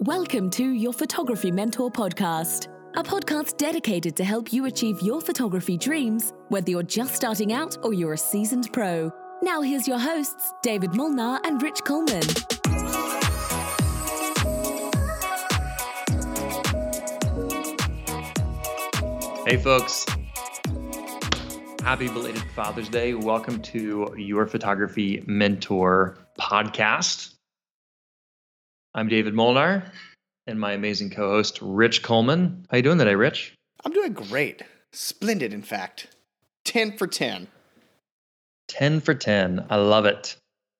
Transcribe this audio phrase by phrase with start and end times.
[0.00, 5.78] Welcome to your Photography Mentor podcast, a podcast dedicated to help you achieve your photography
[5.78, 9.10] dreams, whether you're just starting out or you're a seasoned pro.
[9.42, 12.22] Now, here's your hosts, David Molnar and Rich Coleman.
[19.46, 20.04] Hey, folks.
[21.82, 23.14] Happy belated Father's Day.
[23.14, 27.35] Welcome to your Photography Mentor podcast.
[28.96, 29.84] I'm David Molnar
[30.46, 32.66] and my amazing co-host Rich Coleman.
[32.70, 33.54] How you doing today, Rich?
[33.84, 34.62] I'm doing great.
[34.94, 36.16] Splendid, in fact.
[36.64, 37.46] 10 for 10.
[38.68, 39.66] 10 for 10.
[39.68, 40.36] I love it.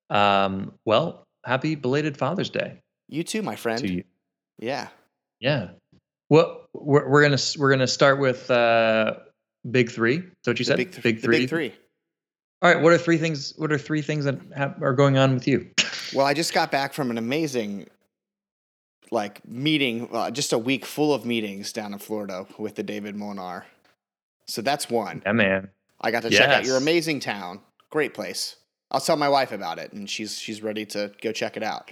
[0.09, 2.79] Um, well, happy belated Father's Day.
[3.11, 3.81] You too, my friend.
[3.81, 4.05] To you.
[4.59, 4.89] Yeah.
[5.39, 5.73] Yeah.
[6.31, 9.17] Well, we're, we're gonna we're gonna start with uh,
[9.71, 10.23] big three.
[10.43, 10.77] So what you The said?
[10.79, 11.39] big, th- big the three.
[11.41, 11.75] big three.
[12.63, 12.83] All right.
[12.83, 13.53] What are three things?
[13.59, 15.69] What are three things that have, are going on with you?
[16.15, 17.87] Well, I just got back from an amazing
[19.11, 23.17] like meeting, uh, just a week full of meetings down in Florida with the David
[23.17, 23.67] Molnar.
[24.47, 25.23] So that's one.
[25.25, 25.71] Yeah, man.
[26.01, 27.61] I got to check out your amazing town.
[27.91, 28.57] Great place.
[28.91, 31.91] I'll tell my wife about it and she's she's ready to go check it out.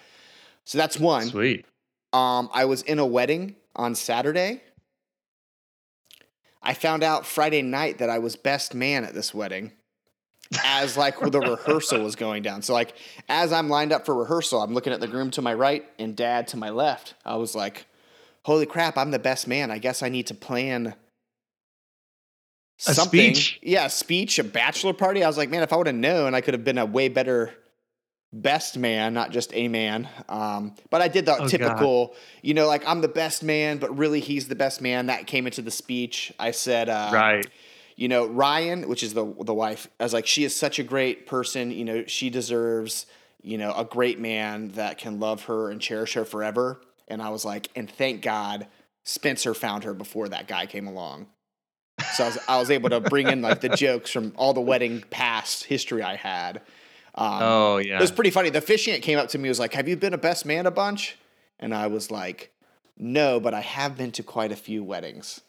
[0.64, 1.26] So that's one.
[1.26, 1.66] Sweet.
[2.12, 4.62] Um, I was in a wedding on Saturday.
[6.62, 9.72] I found out Friday night that I was best man at this wedding
[10.64, 12.62] as like the rehearsal was going down.
[12.62, 12.94] So like
[13.28, 16.14] as I'm lined up for rehearsal, I'm looking at the groom to my right and
[16.14, 17.14] dad to my left.
[17.24, 17.86] I was like,
[18.44, 19.70] "Holy crap, I'm the best man.
[19.70, 20.94] I guess I need to plan
[22.88, 23.58] A something." speech?
[23.62, 25.24] Yeah, a speech, a bachelor party.
[25.24, 27.08] I was like, "Man, if I would have known, I could have been a way
[27.08, 27.52] better
[28.36, 30.08] best man, not just a man.
[30.28, 31.48] Um, but I did the Oh, God.
[31.48, 35.06] typical, you know, like I'm the best man, but really he's the best man.
[35.06, 36.32] That came into the speech.
[36.38, 37.46] I said, uh, right.
[37.96, 40.82] You know, Ryan, which is the the wife, I was like, she is such a
[40.82, 41.70] great person.
[41.70, 43.06] You know, she deserves,
[43.42, 46.80] you know, a great man that can love her and cherish her forever.
[47.08, 48.66] And I was like, and thank God
[49.04, 51.26] Spencer found her before that guy came along.
[52.14, 54.60] So I was, I was able to bring in like the jokes from all the
[54.60, 56.62] wedding past history I had.
[57.14, 57.98] Um, Oh yeah.
[57.98, 58.50] it was pretty funny.
[58.50, 60.70] The officiant came up to me was like, Have you been a best man a
[60.72, 61.16] bunch?
[61.60, 62.50] And I was like,
[62.98, 65.40] No, but I have been to quite a few weddings.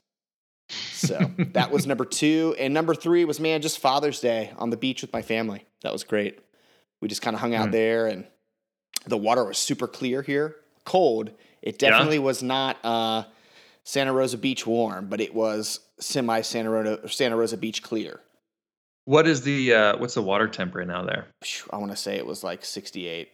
[0.69, 2.55] So that was number two.
[2.57, 5.65] And number three was, man, just Father's Day on the beach with my family.
[5.83, 6.39] That was great.
[7.01, 7.71] We just kind of hung out Hmm.
[7.71, 8.25] there and
[9.05, 10.55] the water was super clear here.
[10.85, 11.29] Cold.
[11.61, 13.23] It definitely was not uh,
[13.83, 18.19] Santa Rosa Beach warm, but it was semi Santa Rosa, Santa Rosa Beach clear.
[19.05, 21.27] what is the uh, what's the water temp right now there?
[21.71, 23.29] I want to say it was like 68.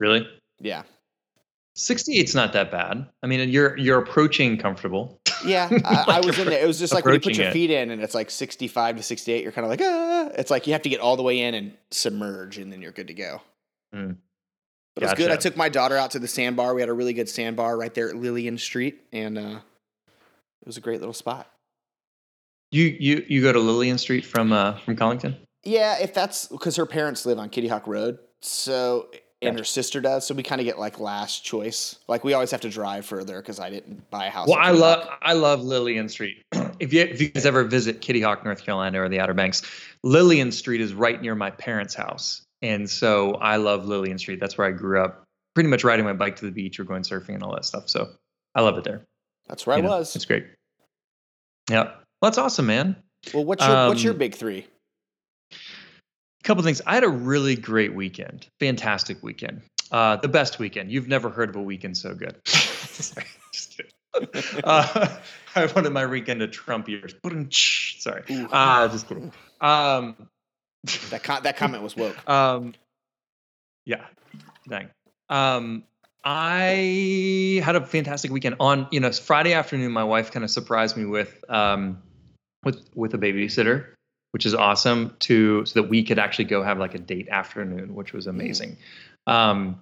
[0.00, 0.26] Really?
[0.58, 0.82] Yeah.
[1.76, 3.06] 68's not that bad.
[3.22, 5.20] I mean, you're you're approaching comfortable.
[5.44, 6.62] Yeah, I, I was in there.
[6.62, 7.52] It was just like when you put your it.
[7.52, 10.30] feet in and it's like 65 to 68, you're kind of like, ah.
[10.38, 12.92] It's like you have to get all the way in and submerge and then you're
[12.92, 13.42] good to go.
[13.94, 14.16] Mm.
[14.94, 15.30] But it was good.
[15.32, 16.74] I took my daughter out to the sandbar.
[16.74, 19.58] We had a really good sandbar right there at Lillian Street and uh,
[20.62, 21.50] it was a great little spot.
[22.70, 25.36] You you you go to Lillian Street from uh, from Colington?
[25.64, 28.18] Yeah, if that's because her parents live on Kitty Hawk Road.
[28.42, 29.08] So,
[29.48, 30.26] and her sister does.
[30.26, 31.96] So we kind of get like last choice.
[32.08, 34.48] Like we always have to drive further because I didn't buy a house.
[34.48, 35.18] Well, I love Hawk.
[35.22, 36.42] I love Lillian Street.
[36.80, 39.62] if you if you guys ever visit Kitty Hawk, North Carolina, or the Outer Banks,
[40.02, 44.40] Lillian Street is right near my parents' house, and so I love Lillian Street.
[44.40, 45.24] That's where I grew up.
[45.54, 47.88] Pretty much riding my bike to the beach or going surfing and all that stuff.
[47.88, 48.10] So
[48.54, 49.04] I love it there.
[49.48, 50.16] That's where You I know, was.
[50.16, 50.46] It's great.
[51.70, 52.96] Yeah, well, that's awesome, man.
[53.32, 54.66] Well, what's your, what's your Um, big three?
[56.44, 56.80] Couple things.
[56.86, 60.92] I had a really great weekend, fantastic weekend, uh, the best weekend.
[60.92, 62.36] You've never heard of a weekend so good.
[62.46, 63.80] Sorry, just.
[64.62, 65.08] Uh,
[65.56, 67.12] I wanted my weekend to trump yours.
[67.50, 68.22] Sorry,
[68.52, 69.32] uh, just kidding.
[69.60, 70.28] Um,
[71.10, 72.16] That that comment was woke.
[72.30, 72.74] um,
[73.84, 74.04] yeah,
[74.68, 74.88] dang.
[75.28, 75.82] Um,
[76.22, 78.54] I had a fantastic weekend.
[78.60, 82.00] On you know Friday afternoon, my wife kind of surprised me with um,
[82.62, 83.93] with with a babysitter,
[84.34, 85.14] which is awesome.
[85.20, 88.76] To so that we could actually go have like a date afternoon, which was amazing.
[89.28, 89.80] Um,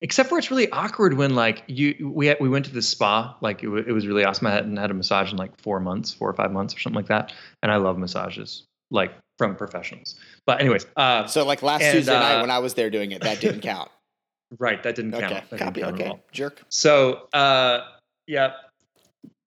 [0.00, 3.36] except for it's really awkward when like you we had, we went to the spa
[3.40, 4.46] like it, w- it was really awesome.
[4.46, 6.94] I hadn't had a massage in like four months, four or five months or something
[6.96, 8.62] like that, and I love massages
[8.92, 10.14] like from professionals.
[10.46, 13.10] But anyways, uh, So like last And, Tuesday night uh, when I was there doing
[13.10, 13.90] it, that didn't count.
[14.60, 15.24] right, that didn't count.
[15.24, 15.80] okay, That copy.
[15.80, 16.62] count Okay, jerk.
[16.68, 17.80] So, uh,
[18.28, 18.52] yeah,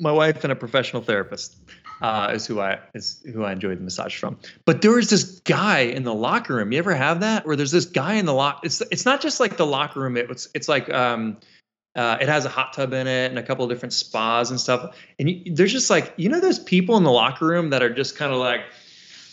[0.00, 1.56] my wife and a professional therapist
[2.00, 4.38] uh, is who I is who I enjoyed the massage from.
[4.64, 6.72] But there was this guy in the locker room.
[6.72, 7.46] You ever have that?
[7.46, 8.60] Where there's this guy in the lock.
[8.64, 10.16] It's it's not just like the locker room.
[10.16, 11.36] It's it's like um,
[11.94, 14.60] uh, it has a hot tub in it and a couple of different spas and
[14.60, 14.96] stuff.
[15.18, 17.92] And you, there's just like you know those people in the locker room that are
[17.92, 18.62] just kind of like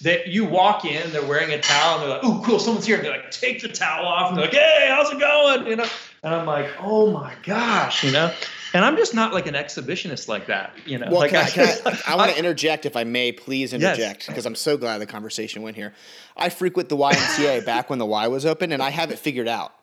[0.01, 2.97] that you walk in, they're wearing a towel, and they're like, "Oh, cool, someone's here."
[2.97, 5.77] And they're like, "Take the towel off," and they're like, "Hey, how's it going?" You
[5.77, 5.87] know,
[6.23, 8.33] and I'm like, oh my gosh, you know.
[8.73, 11.07] And I'm just not like an exhibitionist like that, you know.
[11.09, 14.27] Well, like can I, can I, I want to interject, if I may, please interject,
[14.27, 15.93] because I'm so glad the conversation went here.
[16.35, 19.47] I frequent the YMCA back when the Y was open, and I have it figured
[19.47, 19.73] out.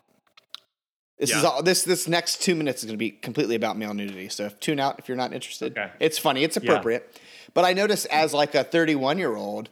[1.19, 1.63] This is all.
[1.63, 4.29] This this next two minutes is going to be completely about male nudity.
[4.29, 5.73] So if, tune out if you're not interested.
[5.73, 5.91] Okay.
[6.01, 6.43] It's funny.
[6.43, 7.21] It's appropriate.
[7.55, 9.69] But I notice as like a 31 year old,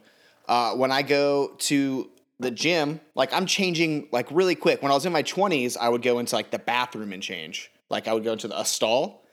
[0.47, 2.09] uh, when I go to
[2.39, 4.81] the gym, like I'm changing like really quick.
[4.81, 7.69] When I was in my 20s, I would go into like the bathroom and change.
[7.93, 9.23] Like I would go into the, a stall.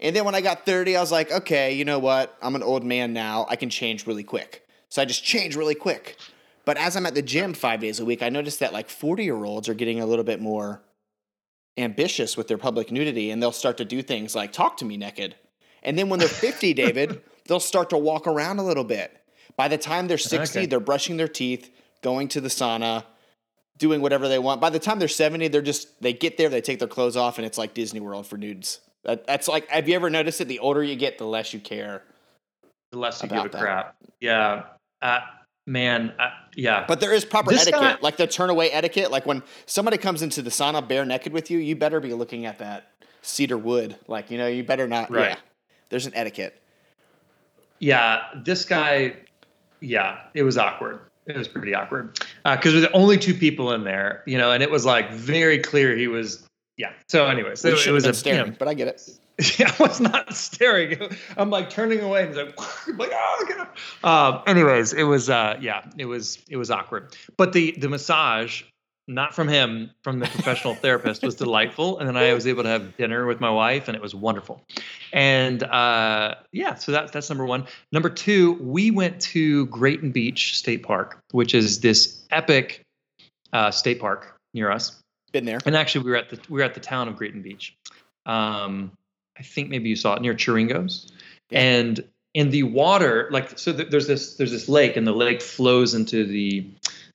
[0.00, 2.36] And then when I got 30, I was like, okay, you know what?
[2.42, 3.46] I'm an old man now.
[3.48, 4.66] I can change really quick.
[4.90, 6.16] So I just change really quick.
[6.64, 9.24] But as I'm at the gym five days a week, I noticed that like 40
[9.24, 10.82] year olds are getting a little bit more
[11.76, 14.96] ambitious with their public nudity and they'll start to do things like talk to me
[14.96, 15.36] naked.
[15.82, 19.16] And then when they're 50, David, they'll start to walk around a little bit.
[19.56, 20.66] By the time they're 60, Okay.
[20.66, 21.70] they're brushing their teeth,
[22.02, 23.04] going to the sauna,
[23.78, 24.60] doing whatever they want.
[24.60, 27.38] By the time they're 70, they're just, they get there, they take their clothes off,
[27.38, 28.80] and it's like Disney World for nudes.
[29.04, 30.46] That, that's like, have you ever noticed it?
[30.48, 32.02] The older you get, the less you care.
[32.92, 33.60] the less you give a that.
[33.60, 33.96] crap.
[34.20, 34.64] Yeah,
[35.00, 35.20] uh,
[35.66, 36.12] man.
[36.18, 39.10] Uh, yeah, But there is proper This etiquette, guy- like the turn away etiquette.
[39.12, 42.44] Like when somebody comes into the sauna bare naked with you, you better be looking
[42.46, 42.90] at that
[43.22, 43.96] cedar wood.
[44.08, 45.10] Like, you know, you better not.
[45.10, 45.30] Right.
[45.30, 45.36] Yeah.
[45.90, 46.60] There's an etiquette.
[47.78, 48.22] yeah.
[48.44, 49.16] This guy,
[49.80, 51.00] yeah, it was awkward.
[51.28, 54.50] It was pretty awkward because there were the only two people in there, you know,
[54.50, 56.44] and it was like very clear he was.
[56.78, 56.92] Yeah.
[57.08, 59.08] So, anyways, it, it was a staring, you know, but I get it.
[59.58, 60.98] Yeah, I was not staring.
[61.36, 62.58] I'm like turning away and he's like,
[62.98, 63.68] like oh, look at him.
[64.02, 67.14] Um, anyways, it was uh, yeah, it was it was awkward.
[67.36, 68.64] But the the massage,
[69.08, 71.98] not from him, from the professional therapist, was delightful.
[71.98, 74.62] And then I was able to have dinner with my wife, and it was wonderful.
[75.12, 77.66] And uh, yeah, so that's that's number one.
[77.90, 82.82] Number two, we went to Grayton Beach State Park, which is this epic
[83.52, 85.00] uh, state park near us.
[85.32, 85.58] Been there.
[85.66, 87.74] And actually, we were at the we were at the town of Grayton Beach.
[88.26, 88.92] Um,
[89.38, 91.10] I think maybe you saw it near Chiringos,
[91.50, 91.60] Yeah.
[91.60, 95.40] and in the water, like so, th- there's this there's this lake, and the lake
[95.40, 96.66] flows into the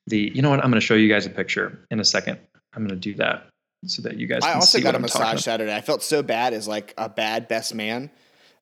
[0.07, 0.31] the.
[0.33, 0.59] You know what?
[0.59, 2.39] I'm going to show you guys a picture in a second.
[2.75, 3.47] I'm going to do that
[3.85, 4.43] so that you guys.
[4.43, 5.41] I also got a massage.
[5.41, 5.73] Saturday.
[5.73, 8.09] I felt so bad as like a bad best man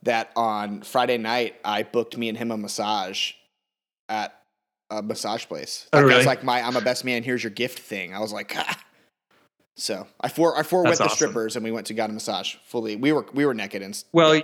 [0.03, 3.33] that on Friday night I booked me and him a massage
[4.09, 4.41] at
[4.89, 5.87] a massage place.
[5.93, 6.15] Oh, really?
[6.15, 7.23] guy's like my I'm a best man.
[7.23, 8.13] Here's your gift thing.
[8.13, 8.79] I was like, ah.
[9.77, 12.55] so I for I forewent That's the strippers and we went to got a massage
[12.65, 12.95] fully.
[12.95, 14.41] We were we were naked and Well,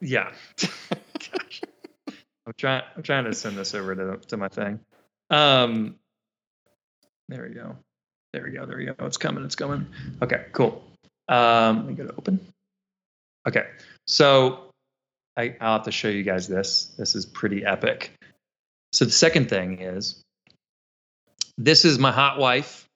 [0.00, 0.32] yeah.
[2.44, 2.82] I'm trying.
[2.96, 4.80] I'm trying to send this over to to my thing.
[5.32, 5.96] Um,
[7.28, 7.76] there we go.
[8.32, 8.66] There we go.
[8.66, 8.94] There we go.
[9.00, 9.44] It's coming.
[9.44, 9.86] It's coming.
[10.22, 10.44] Okay.
[10.52, 10.84] Cool.
[11.28, 12.40] Um, let me go to open.
[13.48, 13.66] Okay.
[14.06, 14.70] So
[15.36, 16.92] I, I'll have to show you guys this.
[16.98, 18.12] This is pretty epic.
[18.92, 20.22] So the second thing is,
[21.56, 22.86] this is my hot wife,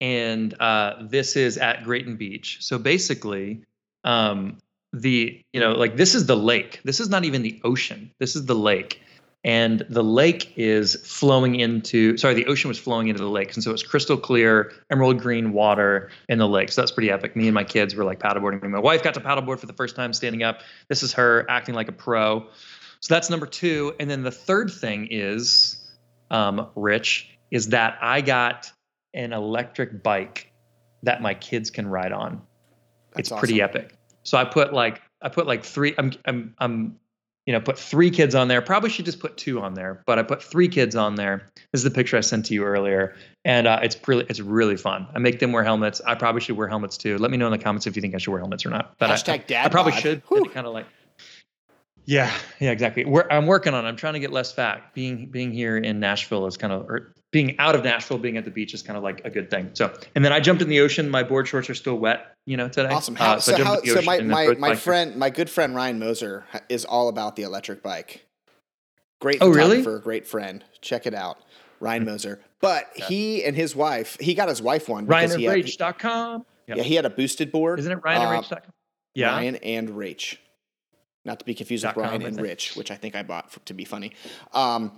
[0.00, 2.58] and uh, this is at Grayton Beach.
[2.60, 3.62] So basically,
[4.04, 4.58] um,
[4.92, 6.80] the you know like this is the lake.
[6.84, 8.10] This is not even the ocean.
[8.20, 9.00] This is the lake,
[9.44, 12.16] and the lake is flowing into.
[12.16, 15.52] Sorry, the ocean was flowing into the lake, and so it's crystal clear, emerald green
[15.52, 16.72] water in the lake.
[16.72, 17.36] So that's pretty epic.
[17.36, 18.62] Me and my kids were like paddleboarding.
[18.62, 20.60] My wife got to paddleboard for the first time standing up.
[20.88, 22.46] This is her acting like a pro.
[23.00, 23.94] So that's number two.
[24.00, 25.76] And then the third thing is,
[26.30, 28.72] um, Rich, is that I got
[29.12, 30.50] an electric bike
[31.02, 32.40] that my kids can ride on.
[33.14, 33.96] That's it's pretty epic.
[34.22, 35.94] So I put like I put like three.
[35.98, 36.98] I'm I'm I'm
[37.46, 38.62] you know put three kids on there.
[38.62, 41.50] Probably should just put two on there, but I put three kids on there.
[41.72, 44.76] This is the picture I sent to you earlier, and uh, it's really it's really
[44.76, 45.06] fun.
[45.14, 46.00] I make them wear helmets.
[46.06, 47.18] I probably should wear helmets too.
[47.18, 48.96] Let me know in the comments if you think I should wear helmets or not.
[48.98, 50.00] But I- Hashtag I, dad I probably bod.
[50.02, 50.22] should.
[50.52, 50.86] Kind of like.
[52.06, 53.06] Yeah, yeah, exactly.
[53.06, 53.86] We're, I'm working on.
[53.86, 53.88] it.
[53.88, 54.92] I'm trying to get less fat.
[54.92, 58.44] Being being here in Nashville is kind of, or being out of Nashville, being at
[58.44, 59.68] the beach is kind of like a good thing.
[59.74, 61.10] So, and then I jumped in the ocean.
[61.10, 62.88] My board shorts are still wet, you know, today.
[62.94, 63.16] Awesome.
[63.16, 65.98] Uh, How, I so jumped how, so my my, my friend my good friend Ryan
[65.98, 68.24] Moser is all about the electric bike.
[69.20, 69.82] Great Oh, really?
[69.98, 70.62] great friend.
[70.80, 71.38] Check it out.
[71.80, 72.40] Ryan Moser.
[72.60, 76.46] But he and his wife, he got his wife one he RyanandRach.com.
[76.68, 77.80] yeah, he had a boosted board.
[77.80, 78.72] Isn't it Um, RyanandRach.com?
[79.16, 79.32] Yeah.
[79.32, 80.36] Ryan and Rach.
[81.24, 82.40] Not to be confused with com, Ryan and?
[82.40, 84.12] Rich, which I think I bought for, to be funny.
[84.52, 84.92] Um,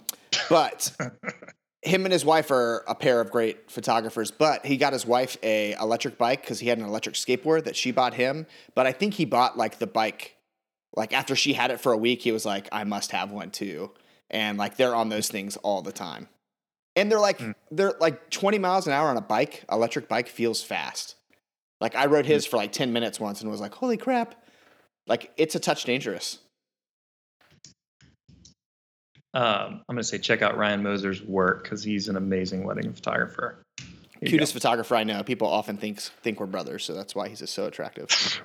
[0.51, 0.93] but
[1.87, 4.31] him and his wife are a pair of great photographers.
[4.31, 7.77] But he got his wife a electric bike because he had an electric skateboard that
[7.77, 8.47] she bought him.
[8.75, 10.37] But I think he bought like the bike,
[10.97, 13.51] like after she had it for a week, he was like, I must have one
[13.51, 13.93] too.
[14.31, 16.29] And like they're on those things all the time.
[16.97, 17.53] And they're like Hmm.
[17.71, 19.65] they're like 20 miles an hour on a bike.
[19.71, 21.15] Electric bike feels fast.
[21.81, 24.35] Like I rode his for like 10 minutes once and was like, holy crap.
[25.07, 26.39] Like it's a touch dangerous.
[29.37, 32.91] Um, I'm going to say check out Ryan Moser's work because he's an amazing wedding
[32.95, 33.59] photographer.
[34.23, 35.23] you Cutest photographer I know.
[35.23, 38.09] People often think think we're brothers, so that's why he's just so attractive.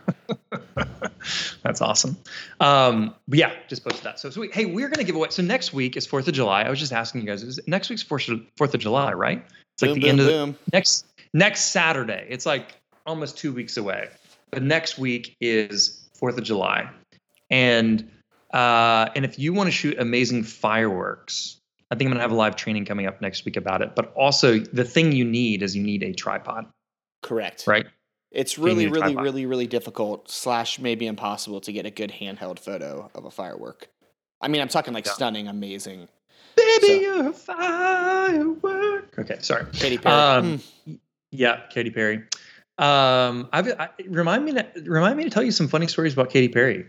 [1.64, 2.18] That's awesome.
[2.60, 4.20] Um, but yeah, just posted that.
[4.20, 4.54] So sweet.
[4.54, 5.30] Hey, we're gonna give away.
[5.30, 6.64] So next week is Fourth of July.
[6.64, 7.44] I was just asking you guys.
[7.44, 9.46] Is next week's Fourth Fourth of July, right?
[9.76, 12.26] It's like Boom, the boom, end of the, next next Saturday.
[12.28, 14.10] It's like almost two weeks away.
[14.50, 16.90] But next week is Fourth of July,
[17.50, 18.10] and
[18.54, 21.58] uh, and if you want to shoot amazing fireworks,
[21.90, 23.96] I think I'm gonna have a live training coming up next week about it.
[23.96, 26.66] But also, the thing you need is you need a tripod,
[27.22, 27.66] Correct.
[27.68, 27.86] right?
[28.32, 29.24] It's really, really, tripod.
[29.24, 33.90] really, really difficult slash maybe impossible to get a good handheld photo of a firework.
[34.42, 35.12] I mean, I'm talking like Yeah.
[35.12, 36.08] stunning, amazing.
[36.56, 39.18] Baby, So- you're a firework.
[39.20, 39.66] Okay, sorry.
[39.74, 40.16] Katy Perry.
[40.16, 40.94] Um, Hmm.
[41.32, 42.24] Yeah, Katy Perry.
[42.78, 46.30] Um, I've, I, remind me to remind me to tell you some funny stories about
[46.30, 46.86] Katy Perry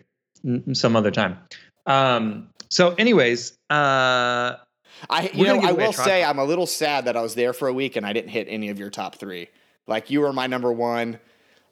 [0.72, 1.38] some other time.
[1.86, 4.56] Um, so, anyways, uh,
[5.10, 6.22] I, you know, I will say.
[6.24, 8.46] I'm a little sad that I was there for a week and I didn't hit
[8.48, 9.48] any of your top three.
[9.86, 11.18] Like you were my number one.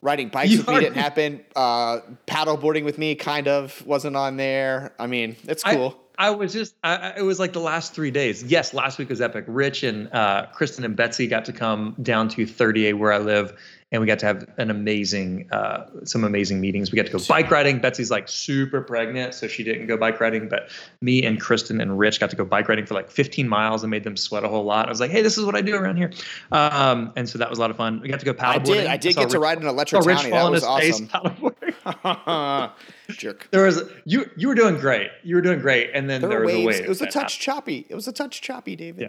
[0.03, 1.41] Riding bikes You with me didn't happen.
[1.55, 4.95] Uh, paddle boarding with me kind of wasn't on there.
[4.99, 5.97] I mean, it's cool.
[6.19, 8.43] I was just, I, I- it was like the last three days.
[8.43, 9.45] Yes, last week was epic.
[9.47, 13.55] Rich and uh, Kristen and Betsy got to come down to 30A where I live,
[13.93, 16.93] and we got to have an amazing, uh, some amazing meetings.
[16.93, 17.81] We got to go bike riding.
[17.81, 20.49] Betsy's like super pregnant, so she didn't go bike riding.
[20.49, 20.71] But
[21.01, 23.91] me and Kristen and Rich got to go bike riding for like 15 miles and
[23.91, 24.87] made them sweat a whole lot.
[24.87, 26.11] I was like, hey, this is what I do around here,
[26.53, 28.01] um, and so that was a lot of fun.
[28.01, 28.87] We got to go I did.
[28.87, 30.31] I did saw get to ride an saw electric Rich townie.
[30.31, 31.51] fall That on was his face awesome.
[31.89, 32.73] paddleboarding.
[33.19, 33.49] Jerk.
[33.51, 35.11] there was you you were doing great.
[35.25, 36.65] You were doing great, and then There there, were was waves.
[36.65, 36.85] a wave.
[36.85, 37.87] It was a that touch choppy.
[37.89, 39.03] It was a touch choppy, David.
[39.03, 39.09] Yeah.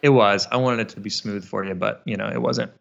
[0.00, 0.48] It was.
[0.50, 2.72] I wanted it to be smooth for you, but you know, it wasn't.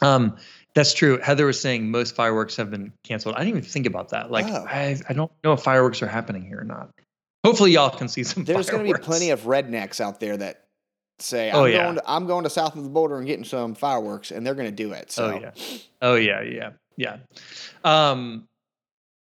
[0.00, 0.36] Um,
[0.78, 1.18] that's true.
[1.18, 3.34] Heather was saying most fireworks have been canceled.
[3.34, 4.30] I didn't even think about that.
[4.30, 4.64] Like, Oh.
[4.68, 6.90] I, I don't know if fireworks are happening here or not.
[7.44, 8.44] Hopefully, y'all can see some.
[8.44, 10.66] There's going to be plenty of rednecks out there that
[11.18, 11.82] say, Oh, I'm, yeah.
[11.82, 14.54] going to, I'm going to south of the border and getting some fireworks, and they're
[14.54, 15.10] going to do it.
[15.10, 15.50] So, Oh yeah.
[16.00, 16.42] Oh yeah.
[16.42, 16.70] Yeah.
[16.96, 17.16] Yeah.
[17.82, 18.44] Um,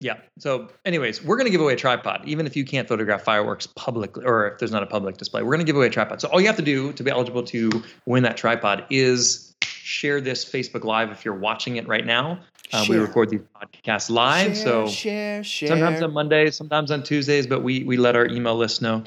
[0.01, 0.17] yeah.
[0.39, 4.25] So, anyways, we're gonna give away a tripod, even if you can't photograph fireworks publicly,
[4.27, 5.43] or if there's not a public display.
[5.43, 6.21] We're gonna give away a tripod.
[6.21, 7.71] So all you have to do to be eligible to
[8.05, 12.41] win that tripod is share this Facebook Live if you're watching it right now.
[12.73, 15.69] Uh, we record these podcasts live, share, so share, share.
[15.69, 19.05] sometimes on Mondays, sometimes on Tuesdays, but we we let our email list know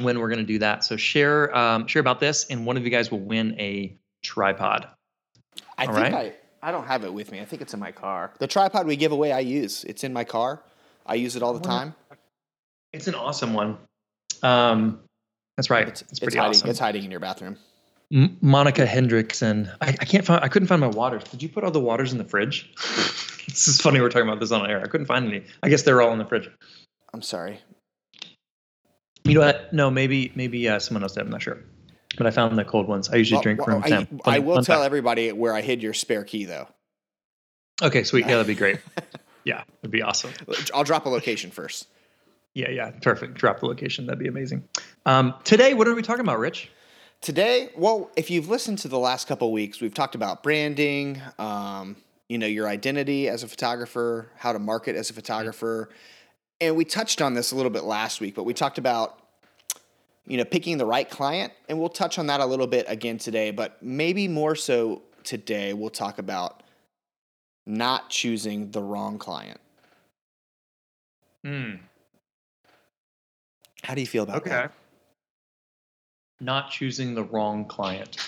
[0.00, 0.84] when we're going to do that.
[0.84, 4.88] So share um, share about this, and one of you guys will win a tripod.
[5.76, 6.14] I All think right.
[6.62, 7.40] I, I don't have it with me.
[7.40, 8.32] I think it's in my car.
[8.38, 9.84] The tripod we give away, I use.
[9.84, 10.62] It's in my car.
[11.04, 11.94] I use it all the time.
[12.92, 13.76] It's an awesome one.
[14.42, 15.00] Um,
[15.56, 15.88] that's right.
[15.88, 16.50] It's, It's, pretty hiding.
[16.50, 16.70] awesome.
[16.70, 17.58] It's hiding in your bathroom.
[18.14, 19.74] M- Monica Hendrickson.
[19.80, 20.42] I, I can't find.
[20.44, 21.24] I couldn't find my waters.
[21.24, 22.72] Did you put all the waters in the fridge?
[23.46, 24.00] this is funny.
[24.00, 24.80] We're talking about this on air.
[24.80, 25.44] I couldn't find any.
[25.62, 26.48] I guess they're all in the fridge.
[27.12, 27.60] I'm sorry.
[29.24, 29.72] You know what?
[29.72, 31.22] No, maybe maybe uh, someone else did.
[31.22, 31.58] I'm not sure.
[32.16, 33.08] But I found the cold ones.
[33.10, 34.20] I usually Well, drink well, room I, temp.
[34.24, 34.86] I Fun- will tell fact.
[34.86, 36.68] everybody where I hid your spare key, though.
[37.82, 38.20] Okay, sweet.
[38.26, 38.78] Yeah, that'd be great.
[39.46, 40.30] Yeah, it'd be awesome.
[40.72, 41.86] I'll drop a location first.
[42.54, 43.34] Yeah, yeah, perfect.
[43.34, 44.06] Drop the location.
[44.06, 44.66] That'd be amazing.
[45.04, 46.70] Um, today, what are we talking about, Rich?
[47.20, 51.96] Today, well, if you've listened to the last couple weeks, we've talked about branding, um,
[52.28, 55.88] you know, your identity as a photographer, how to market as a photographer.
[56.60, 59.20] And we touched on this a little bit last week, but we talked about,
[60.26, 61.52] you know, picking the right client.
[61.68, 65.72] And we'll touch on that a little bit again today, but maybe more so today,
[65.72, 66.62] we'll talk about
[67.66, 69.60] not choosing the wrong client.
[71.42, 71.76] Hmm.
[73.82, 74.50] How do you feel about Okay.
[74.50, 74.72] that?
[76.44, 78.18] Not choosing the wrong client.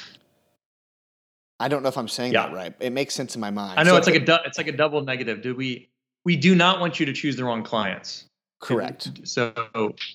[1.60, 2.46] I don't know if I'm saying Yeah.
[2.46, 2.74] that right.
[2.80, 3.78] It makes sense in my mind.
[3.78, 5.42] I know So it's like it- a du- it's like a double negative.
[5.42, 5.88] Do we
[6.24, 8.24] we do not want you to choose the wrong clients.
[8.60, 9.10] correct.
[9.24, 9.52] So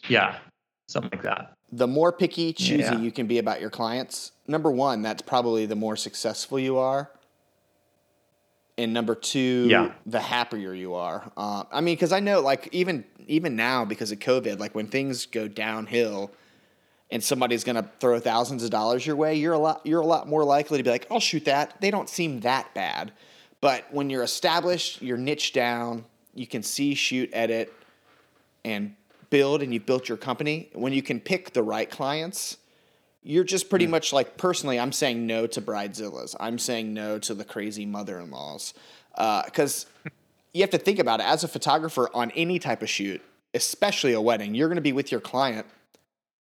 [0.10, 0.40] yeah,
[0.90, 1.54] something like that.
[1.72, 2.98] the more picky, choosy Yeah.
[2.98, 7.12] you can be about your clients, number one, that's probably the more successful you are.
[8.80, 9.94] And number two, Yeah.
[10.08, 11.32] the happier you are.
[11.38, 14.88] Uh, I mean, because I know, like even even now, because of COVID, like when
[14.88, 16.32] things go downhill,
[17.12, 20.28] and somebody's gonna throw thousands of dollars your way, you're a lot you're a lot
[20.28, 21.80] more likely to be like, I'll shoot that.
[21.82, 23.12] They don't seem that bad.
[23.60, 27.72] But when you're established, you're niche down, you can see, shoot, edit,
[28.66, 28.96] and
[29.30, 32.58] build and you've built your company, when you can pick the right clients,
[33.24, 33.92] you're just pretty hmm.
[33.92, 36.36] much like personally, I'm saying no to bridezillas.
[36.40, 38.74] I'm saying no to the crazy mother-in-laws.
[39.16, 39.86] Uh, because
[40.54, 43.22] you have to think about it as a photographer on any type of shoot,
[43.54, 45.66] especially a wedding, you're going to be with your client.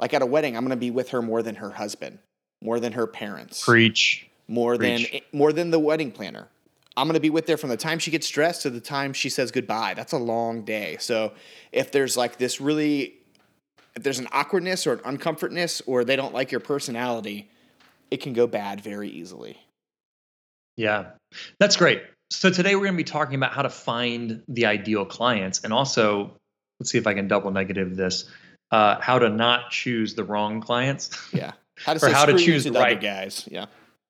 [0.01, 2.19] Like at a wedding, I'm going to be with her more than her husband,
[2.63, 4.29] more than her parents Preach.
[4.47, 5.11] more Preach.
[5.11, 6.49] than more than the wedding planner.
[6.97, 9.13] I'm going to be with there from the time she gets dressed to the time
[9.13, 9.95] she says goodbye.
[9.95, 10.97] That's a long day.
[10.99, 11.33] So
[11.71, 13.15] if there's like this really
[13.95, 17.51] if there's an awkwardness or an uncomfortness or they don't like your personality,
[18.11, 19.59] it can go bad very easily.
[20.77, 21.07] Yeah,
[21.59, 22.03] that's great.
[22.31, 25.73] So today we're going to be talking about how to find the ideal clients, and
[25.73, 26.37] also
[26.79, 28.31] let's see if I can double negative this.
[28.71, 31.11] Uh, how to not choose the wrong clients.
[31.33, 31.53] Yeah.
[31.79, 33.49] How to Or how to choose the right- guys.
[33.51, 33.67] Yeah.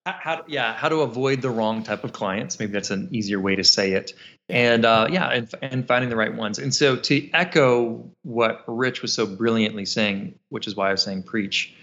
[0.07, 3.39] how, how yeah how to avoid the wrong type of clients maybe that's an easier
[3.39, 4.13] way to say it
[4.49, 9.03] and uh, yeah and, and finding the right ones and so to echo what rich
[9.03, 11.75] was so brilliantly saying which is why i was saying preach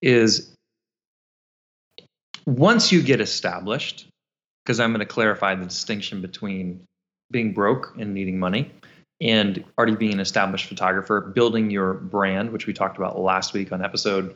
[0.00, 0.54] is
[2.46, 4.08] once you get established
[4.64, 6.80] because i'm going to clarify the distinction between
[7.30, 8.70] being broke and needing money
[9.20, 13.72] and already being an established photographer building your brand which we talked about last week
[13.72, 14.34] on episode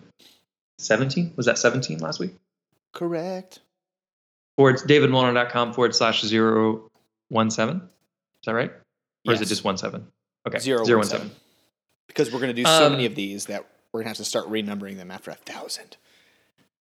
[0.78, 2.32] 17 was that 17 last week
[2.92, 3.60] Correct.
[4.56, 6.90] forward davidmolnar.com forward slash zero
[7.28, 7.76] one seven.
[7.76, 8.72] Is that right?
[9.26, 10.08] Or is it just one seven?
[10.48, 10.58] Okay.
[10.58, 11.28] Zero, zero one, one seven.
[11.28, 11.40] seven.
[12.08, 14.16] Because we're going to do so Um, many of these that we're going to have
[14.16, 15.96] to start renumbering them after a thousand.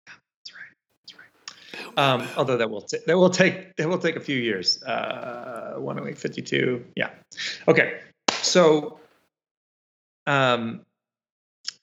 [0.06, 0.62] That's right.
[1.02, 1.85] That's right.
[1.98, 4.84] Um, although that will t- that will take that will take a few years.
[4.84, 6.86] Uh, 108, 52.
[6.96, 7.10] Yeah.
[7.68, 8.00] Okay.
[8.32, 9.00] So,
[10.28, 10.82] um,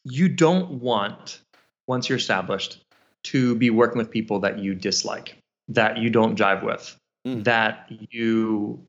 [0.04, 1.40] you don't want
[1.87, 2.83] once you're established
[3.25, 5.37] to be working with people that you dislike,
[5.69, 7.45] that you don't jive with, Mm.
[7.45, 8.85] that you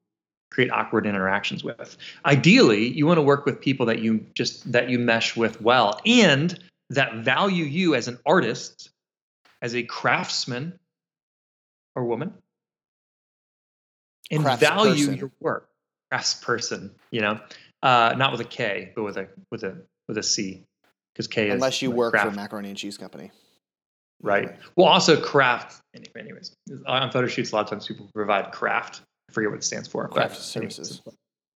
[0.49, 1.97] create awkward interactions with.
[2.25, 5.99] Ideally, you want to work with people that you just that you mesh with well
[6.05, 6.57] and
[6.89, 8.89] that value you as an artist,
[9.61, 10.79] as a craftsman
[11.95, 12.33] or woman,
[14.31, 15.19] and value Craftsperson.
[15.19, 15.69] your work.
[16.11, 17.39] Craftsperson, you know,
[17.81, 20.63] uh, not with a K, but with a with a with a C,
[21.13, 23.31] because K is Unless you like work for a macaroni and cheese company.
[24.21, 24.43] Right.
[24.43, 24.57] Anyway.
[24.77, 25.81] Well, also craft.
[26.17, 26.55] Anyways,
[26.87, 29.01] on photo shoots, a lot of times people provide craft.
[29.29, 30.07] I forget what it stands for.
[30.07, 31.01] Craft anyways, services.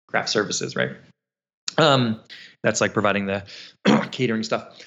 [0.08, 0.92] Craft services, right?
[1.76, 2.20] Um,
[2.62, 3.44] that's like providing the
[4.10, 4.78] catering stuff.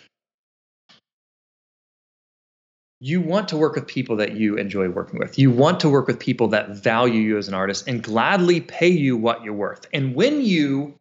[3.00, 5.38] You want to work with people that you enjoy working with.
[5.38, 8.88] You want to work with people that value you as an artist and gladly pay
[8.88, 9.86] you what you're worth.
[9.94, 10.96] And when you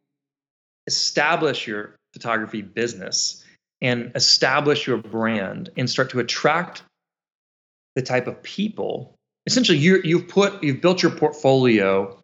[0.86, 3.44] establish your photography business
[3.80, 6.82] and establish your brand and start to attract
[7.94, 9.14] the type of people
[9.46, 12.18] essentially you you've put you've built your portfolio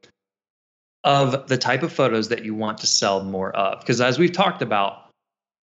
[1.04, 4.32] of the type of photos that you want to sell more of because as we've
[4.32, 5.10] talked about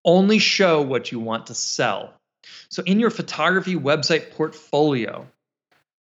[0.04, 2.14] only show what you want to sell
[2.68, 5.26] so in your photography website portfolio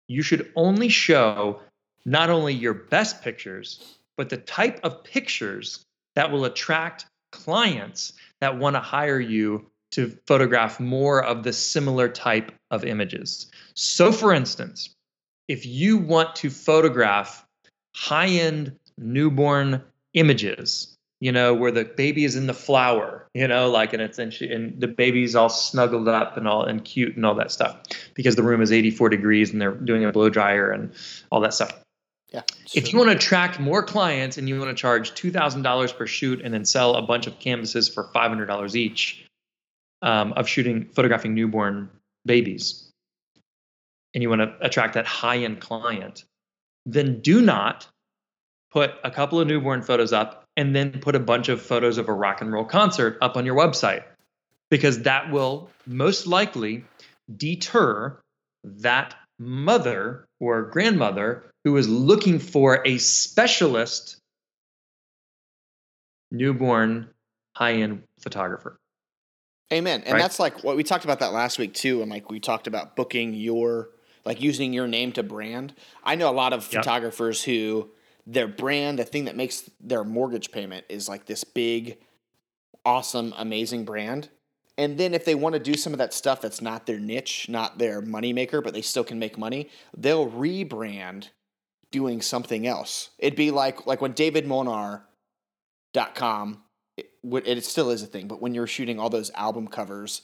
[0.08, 1.60] you should only show
[2.04, 8.58] not only your best pictures but the type of pictures that will attract clients that
[8.58, 13.50] want to hire you to photograph more of the similar type of images.
[13.74, 14.90] So, for instance,
[15.48, 17.46] if you want to photograph
[17.94, 19.82] high end newborn
[20.14, 24.18] images, you know, where the baby is in the flower, you know, like, and it's,
[24.18, 27.50] and, she, and the baby's all snuggled up and all, and cute and all that
[27.50, 27.78] stuff
[28.14, 30.92] because the room is 84 degrees and they're doing a blow dryer and
[31.30, 31.72] all that stuff.
[32.32, 32.42] Yeah.
[32.74, 35.92] If you want to attract more clients and you want to charge two thousand dollars
[35.92, 39.24] per shoot and then sell a bunch of canvases for five hundred dollars each
[40.02, 41.88] um, of shooting photographing newborn
[42.26, 42.90] babies,
[44.12, 46.24] and you want to attract that high end client,
[46.84, 47.86] then do not
[48.76, 52.10] put a couple of newborn photos up and then put a bunch of photos of
[52.10, 54.04] a rock and roll concert up on your website
[54.70, 56.84] because that will most likely
[57.38, 58.20] deter
[58.62, 64.18] that mother or grandmother who is looking for a specialist
[66.30, 67.08] newborn
[67.56, 68.76] high-end photographer.
[69.72, 70.02] Amen.
[70.04, 70.20] And Right.
[70.20, 72.02] that's like what we talked about that last week too.
[72.02, 73.88] And like we talked about booking your,
[74.26, 75.72] like using your name to brand.
[76.04, 76.84] I know a lot of Yep.
[76.84, 77.90] photographers who
[78.26, 81.98] their brand, the thing that makes their mortgage payment is like this big,
[82.84, 84.28] awesome, amazing brand.
[84.78, 87.48] And then if they want to do some of that stuff that's not their niche,
[87.48, 91.30] not their moneymaker, but they still can make money, they'll rebrand
[91.90, 93.08] doing something else.
[93.18, 96.62] It'd be like like when davidmolnar.com
[96.96, 100.22] it, it still is a thing, but when you were shooting all those album covers,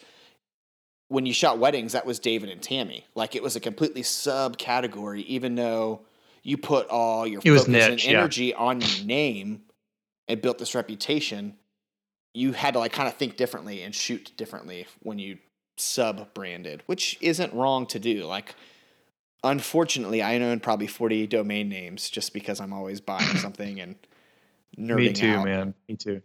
[1.09, 3.07] when you shot weddings, that was David and Tammy.
[3.15, 6.03] Like it was a completely subcategory, even though
[6.43, 8.19] you put all your It focus and niche, yeah.
[8.19, 9.63] energy on your name
[10.29, 11.57] and built this reputation.
[12.35, 15.39] You had to like kind of think differently and shoot differently when you
[15.77, 18.25] sub branded, which isn't wrong to do.
[18.25, 18.55] Like,
[19.45, 23.97] unfortunately, I own probably 40 domain names just because I'm always buying something and
[24.79, 25.45] nerding Me too, out.
[25.45, 25.75] man.
[25.89, 26.23] Me too.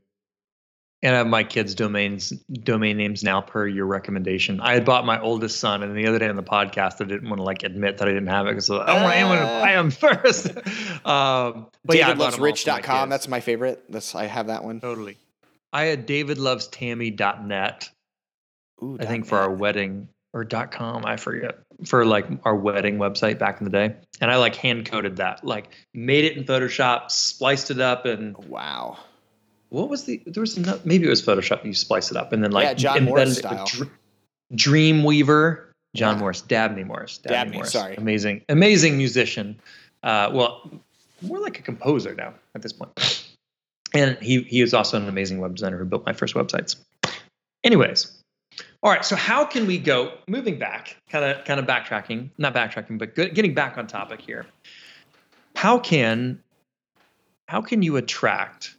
[1.04, 4.60] And I have my kids' domains domain names now per your recommendation.
[4.60, 7.30] I had bought my oldest son, and the other day on the podcast, I didn't
[7.30, 9.44] want to like admit that I didn't have it because I don't want anyone to
[9.44, 10.48] buy them first.
[11.06, 13.84] um, but yeah, I bought 'em all my That's my favorite.
[13.90, 14.80] That's I have that one.
[14.82, 15.18] totally.
[15.72, 17.90] I had david davidlovestammy.net,
[18.82, 21.06] Ooh, I think, for our wedding or dot .com.
[21.06, 21.60] I forget.
[21.86, 25.44] for like our wedding website back in the day, and I like hand coded that,
[25.44, 28.98] like made it in Photoshop, spliced it up, and Wow.
[29.70, 31.60] What was the there was another, maybe it was Photoshop.
[31.60, 33.88] and You splice it up, and then like Yeah, John Morris embedded it with style.
[33.88, 33.92] Dr-
[34.56, 36.20] Dreamweaver, John Yeah.
[36.20, 37.96] Morris, Dabney Morris, Dabney, Dabney, Morris, sorry.
[37.96, 39.60] amazing, amazing musician.
[40.04, 40.72] Uh, well,
[41.22, 42.92] more like a composer now at this point.
[43.94, 46.76] And he he is also an amazing web designer who built my first websites.
[47.64, 48.12] Anyways,
[48.84, 49.04] all right.
[49.04, 53.16] So how can we go moving back, kind of kind of backtracking, not backtracking, but
[53.16, 54.46] good, getting back on topic here.
[55.56, 56.42] How can
[57.48, 58.76] how can you attract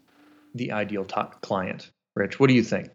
[0.54, 2.40] the ideal top client, Rich?
[2.40, 2.90] What do you think?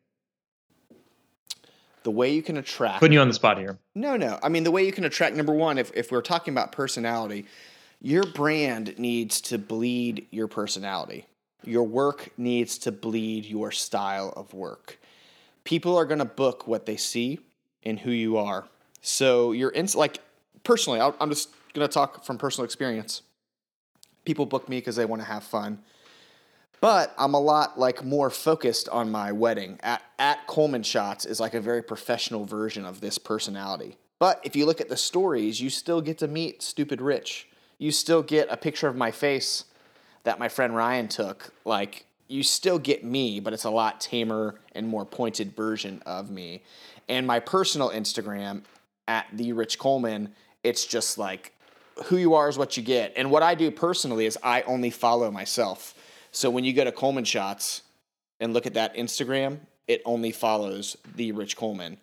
[2.04, 3.80] The way you can attract Putting you on the spot here.
[3.96, 4.38] No, no.
[4.44, 7.46] I mean, the way you can attract number one, if, if we're talking about personality,
[8.02, 11.26] your brand needs to bleed your personality.
[11.64, 15.00] Your work needs to bleed your style of work.
[15.64, 17.40] People are going to book what they see
[17.84, 18.66] and who you are.
[19.02, 20.20] So you're in, like,
[20.66, 23.22] personally, I'll, I'm just going to talk from personal experience.
[24.26, 25.80] People book me because they want to have fun.
[26.84, 29.80] But I'm a lot like more focused on my wedding.
[29.84, 33.96] At, at Coleman Shots is like a very professional version of this personality.
[34.20, 37.48] But if you look at the stories, you still get to meet Stupid Rich.
[37.78, 39.64] You still get a picture of my face
[40.26, 41.54] that my friend Ryan took.
[41.64, 46.30] Like you still get me, but it's a lot tamer and more pointed version of
[46.30, 46.64] me.
[47.08, 48.64] And my personal Instagram
[49.08, 50.34] at the Rich Coleman,
[50.66, 51.54] it's just like
[52.08, 53.14] who you are is what you get.
[53.16, 55.96] And what I do personally is I only follow myself.
[56.34, 57.84] So when you go to Coleman Shots
[58.40, 61.98] and look at that Instagram, it only follows the Rich Coleman.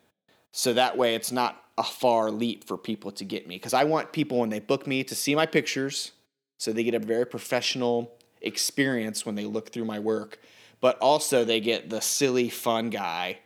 [0.53, 3.57] So that way it's not a far leap for people to get me.
[3.57, 6.13] Because I want people when they book me to see my pictures
[6.59, 10.39] so they get a very professional experience when they look through my work.
[10.81, 13.41] But also they get the silly, fun guy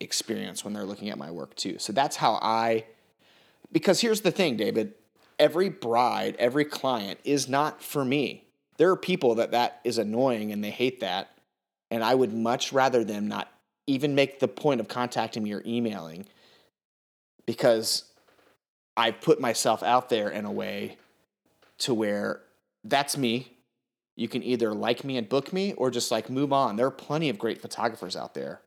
[0.00, 1.78] experience when they're looking at my work too.
[1.78, 2.84] So that's how I
[3.72, 4.94] because here's the thing, David.
[5.38, 8.45] Every bride, every client is not for me.
[8.78, 11.30] There are people that that is annoying and they hate that.
[11.90, 13.48] And I would much rather them not
[13.86, 16.26] even make the point of contacting me or emailing
[17.46, 18.04] because
[18.96, 20.96] I put myself out there in a way
[21.78, 22.40] to where
[22.84, 23.52] that's me.
[24.16, 26.76] You can either like me and book me or just like move on.
[26.76, 28.62] There are plenty of great photographers out there.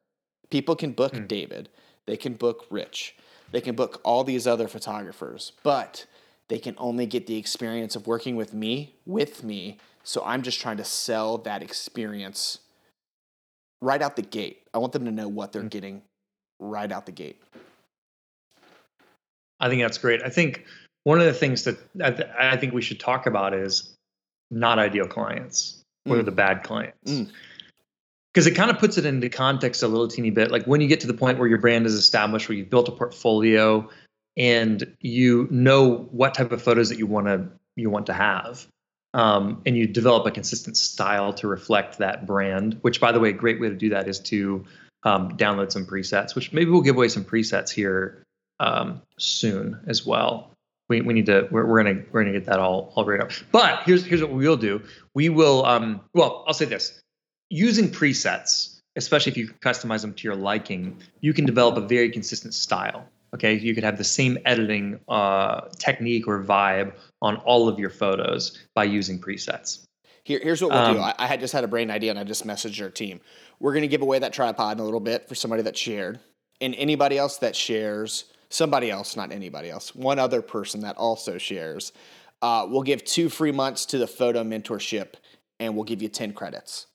[0.49, 1.25] People can book Hmm.
[1.25, 1.69] David,
[2.05, 3.15] they can book Rich,
[3.51, 6.05] they can book all these other photographers, but
[6.47, 9.77] they can only get the experience of working with me, with me.
[10.09, 12.57] So I'm just trying to sell that experience
[13.79, 14.63] right out the gate.
[14.73, 15.67] I want them to know what they're Hmm.
[15.67, 16.01] getting
[16.59, 17.39] right out the gate.
[19.59, 20.23] I think that's great.
[20.23, 20.65] I think
[21.03, 23.95] one of the things that I, th- I think we should talk about is
[24.49, 26.25] not ideal clients or Mm.
[26.25, 27.11] the bad clients.
[27.11, 27.31] Mm.
[28.33, 30.49] Because it kind of puts it into context a little teeny bit.
[30.49, 32.89] Like when you get to the point where your brand is established, where you've built
[32.89, 33.87] a portfolio
[34.37, 38.65] and you know what type of photos that you want to you want to have.
[39.13, 43.29] Um, and you develop a consistent style to reflect that brand, which by the way,
[43.29, 44.65] a great way to do that is to
[45.03, 48.23] um, download some presets, which maybe we'll give away some presets here
[48.59, 50.51] um, soon as well.
[50.89, 53.31] We, we need to we're, we're gonna we're gonna get that all all right up.
[53.51, 54.81] But here's here's what we will do.
[55.13, 56.99] We will um well I'll say this
[57.49, 62.09] using presets, especially if you customize them to your liking, you can develop a very
[62.09, 63.07] consistent style.
[63.33, 67.89] Okay, you could have the same editing uh, technique or vibe on all of your
[67.89, 69.83] photos by using presets.
[70.23, 70.99] Here, here's what we'll do.
[70.99, 73.19] Um, I, I had just had a brain idea and I just messaged our team.
[73.59, 76.19] We're going to give away that tripod in a little bit for somebody that shared.
[76.61, 81.37] And anybody else that shares, somebody else, not anybody else, one other person that also
[81.37, 81.93] shares,
[82.41, 85.13] uh, we'll give two free months to the photo mentorship
[85.59, 86.87] and we'll give you 10 credits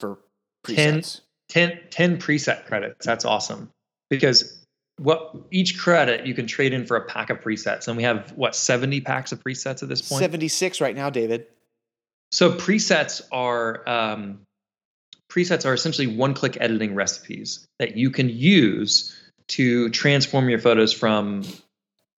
[0.00, 0.18] for
[0.64, 1.02] Ten-
[1.48, 3.06] 10, 10 preset credits.
[3.06, 3.70] That's awesome
[4.10, 4.65] because
[4.98, 8.32] what each credit you can trade in for a pack of presets, and we have
[8.32, 10.20] what 70 packs of presets at this point.
[10.20, 11.46] 76 right now, David.
[12.32, 14.40] So presets are um,
[15.30, 19.14] presets are essentially one-click editing recipes that you can use
[19.48, 21.44] to transform your photos from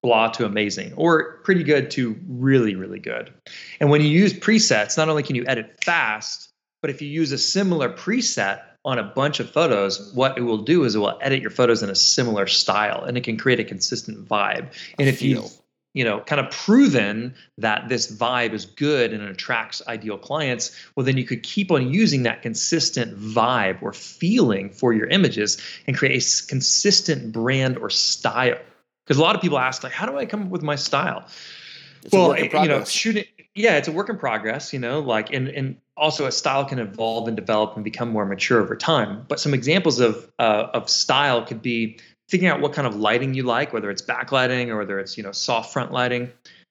[0.03, 3.33] blah to amazing or pretty good to really really good.
[3.81, 6.49] And when you use presets, not only can you edit fast,
[6.81, 10.63] but if you use a similar preset on a bunch of photos, what it will
[10.65, 13.61] do is it will edit your photos in a similar style and it can create
[13.61, 14.73] a consistent vibe.
[14.99, 15.45] And if you
[15.93, 20.75] you know, kind of proven that this vibe is good and it attracts ideal clients,
[20.95, 25.59] well, then you could keep on using that consistent vibe or feeling for your images
[25.87, 28.59] and create a consistent brand or style.
[29.05, 31.27] Because a lot of people ask, like, how do I come up with my style?
[32.05, 33.25] It's well, eh, you know, shooting,
[33.59, 36.79] yeah, it's a work in progress, you know, like, and, and also a style can
[36.79, 39.25] evolve and develop and become more mature over time.
[39.29, 43.35] But some examples of, uh, of style could be figuring out what kind of lighting
[43.35, 46.31] you like, whether it's backlighting or whether it's you know soft front lighting,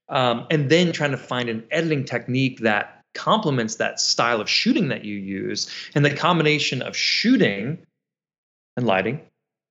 [0.10, 4.90] um, and then trying to find an editing technique that complements that style of shooting
[4.90, 7.80] that you use, and the combination of shooting
[8.78, 9.22] and lighting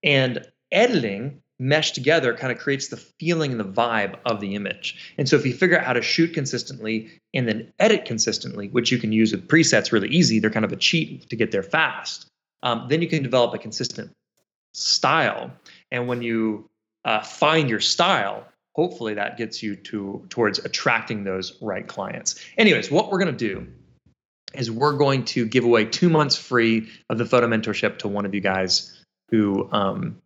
[0.02, 5.14] and editing mesh together kind of creates the feeling and the vibe of the image.
[5.16, 8.92] And so if you figure out how to shoot consistently and then edit consistently, which
[8.92, 11.62] you can use with presets really easy, they're kind of a cheat to get there
[11.62, 12.27] fast.
[12.62, 14.11] Um, then you can develop a consistent
[14.75, 15.51] style.
[15.90, 16.69] And when you
[17.05, 22.38] uh, find your style, hopefully that gets you to towards attracting those right clients.
[22.59, 23.66] Anyways, what we're going to do
[24.55, 28.27] is we're going to give away two months free of the photo mentorship to one
[28.27, 30.21] of you guys who um,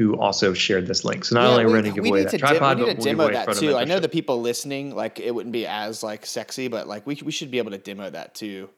[0.00, 1.26] who also shared this link.
[1.26, 2.92] So not Yeah, only we- are we going to give away that tripod, dim- we
[2.94, 3.76] but need to we'll demo that too.
[3.76, 7.20] I know the people listening, like it wouldn't be as like sexy, but like we
[7.22, 8.70] we should be able to demo that too,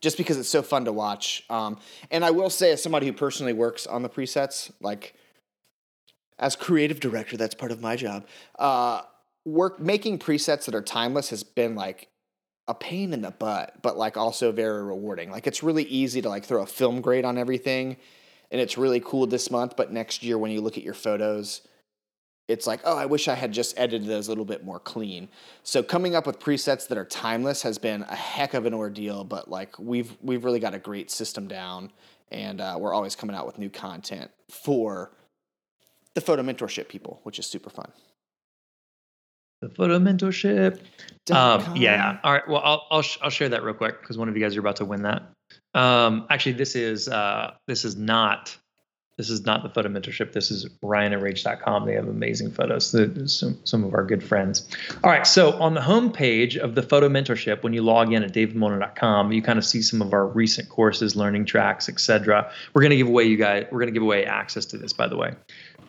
[0.00, 1.44] just because it's so fun to watch.
[1.50, 1.78] Um,
[2.10, 5.12] and I will say, as somebody who personally works on the presets, like
[6.38, 8.26] as creative director, that's part of my job.
[8.58, 9.02] Uh,
[9.44, 12.08] work making presets that are timeless has been like
[12.66, 15.30] a pain in the butt, but like also very rewarding.
[15.30, 17.98] Like it's really easy to like throw a film grade on everything,
[18.52, 19.74] and it's really cool this month.
[19.76, 21.62] But next year, when you look at your photos,
[22.48, 25.28] it's like, oh, I wish I had just edited those a little bit more clean.
[25.62, 29.24] So coming up with presets that are timeless has been a heck of an ordeal,
[29.24, 31.90] but like we've we've really got a great system down,
[32.30, 35.12] and uh, we're always coming out with new content for
[36.14, 37.90] the photo mentorship people, which is super fun.
[39.62, 40.80] the photo mentorship.
[41.30, 42.18] Um, yeah.
[42.24, 42.46] All right.
[42.48, 44.60] Well, I'll I'll, sh- I'll share that real quick because one of you guys are
[44.60, 45.22] about to win that.
[45.74, 48.56] Um, actually, this is uh, this is not
[49.18, 50.32] this is not the photo mentorship.
[50.32, 51.86] This is Ryan at Rach.com.
[51.86, 52.90] They have amazing photos.
[53.32, 54.66] Some some of our good friends.
[55.04, 55.26] All right.
[55.26, 59.42] So on the homepage of the photo mentorship, when you log in at davidmolnar.com, you
[59.42, 62.50] kind of see some of our recent courses, learning tracks, etc.
[62.74, 63.66] We're gonna give away you guys.
[63.70, 65.34] We're gonna give away access to this, by the way.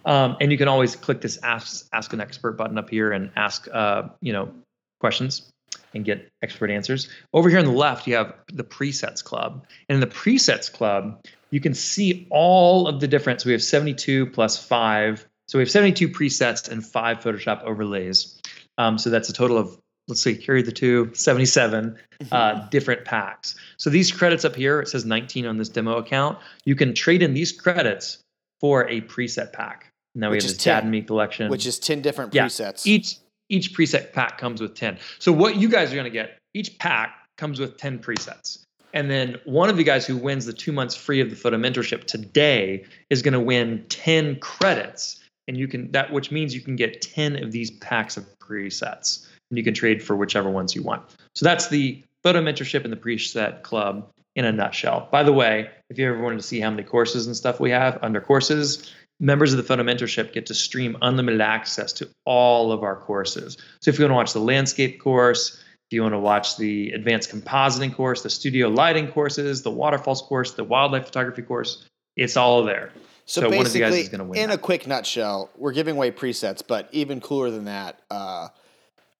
[0.05, 3.31] Um, and you can always click this ask ask an expert button up here and
[3.37, 4.53] ask uh, you know
[4.99, 5.49] questions
[5.93, 7.09] and get expert answers.
[7.33, 9.65] Over here on the left, you have the presets club.
[9.89, 13.41] And in the presets club, you can see all of the different.
[13.41, 15.27] So we have 72 plus five.
[15.47, 18.39] So we have 72 presets and five Photoshop overlays.
[18.77, 19.77] Um, so that's a total of,
[20.07, 21.97] let's see, carry the two, 77
[22.31, 23.55] uh, different packs.
[23.77, 26.39] So these credits up here, it says 19 on this demo account.
[26.65, 28.19] You can trade in these credits
[28.59, 29.91] for a preset pack.
[30.15, 32.45] Now we Which have this Dad 10, and Me collection which is 10 different Yeah,
[32.45, 32.85] presets.
[32.85, 33.15] each
[33.49, 36.77] each preset pack comes with 10 so what you guys are going to get each
[36.77, 38.63] pack comes with 10 presets.
[38.93, 41.57] And then one of you guys who wins the two months free of the photo
[41.57, 45.19] mentorship today is going to win 10 credits.
[45.47, 49.27] And you can that which means you can get 10 of these packs of presets.
[49.49, 51.03] And you can trade for whichever ones you want.
[51.35, 55.09] So that's the photo mentorship and the preset club in a nutshell.
[55.11, 57.71] By the way if you ever wanted to see how many courses and stuff we
[57.71, 62.73] have under courses members of the photo mentorship get to stream unlimited access to all
[62.73, 63.57] of our courses.
[63.79, 66.91] So if you want to watch the landscape course, if you want to watch the
[66.91, 71.85] advanced compositing course, the studio lighting courses, the waterfalls course, the wildlife photography course,
[72.17, 72.91] it's all there.
[73.25, 74.55] So, So one of you basically, guys is gonna win in that.
[74.55, 78.49] a quick nutshell, we're giving away presets, but even cooler than that, uh,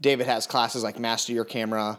[0.02, 1.98] David has classes like master your camera,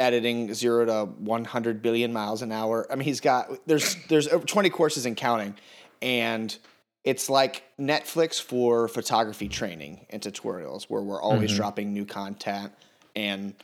[0.00, 2.88] editing zero to one hundred billion miles an hour.
[2.90, 5.54] I mean, he's got there's there's over twenty courses and counting,
[6.02, 6.58] and
[7.04, 11.56] it's like Netflix for photography training and tutorials, where we're always Mm-hmm.
[11.56, 12.72] dropping new content
[13.14, 13.54] and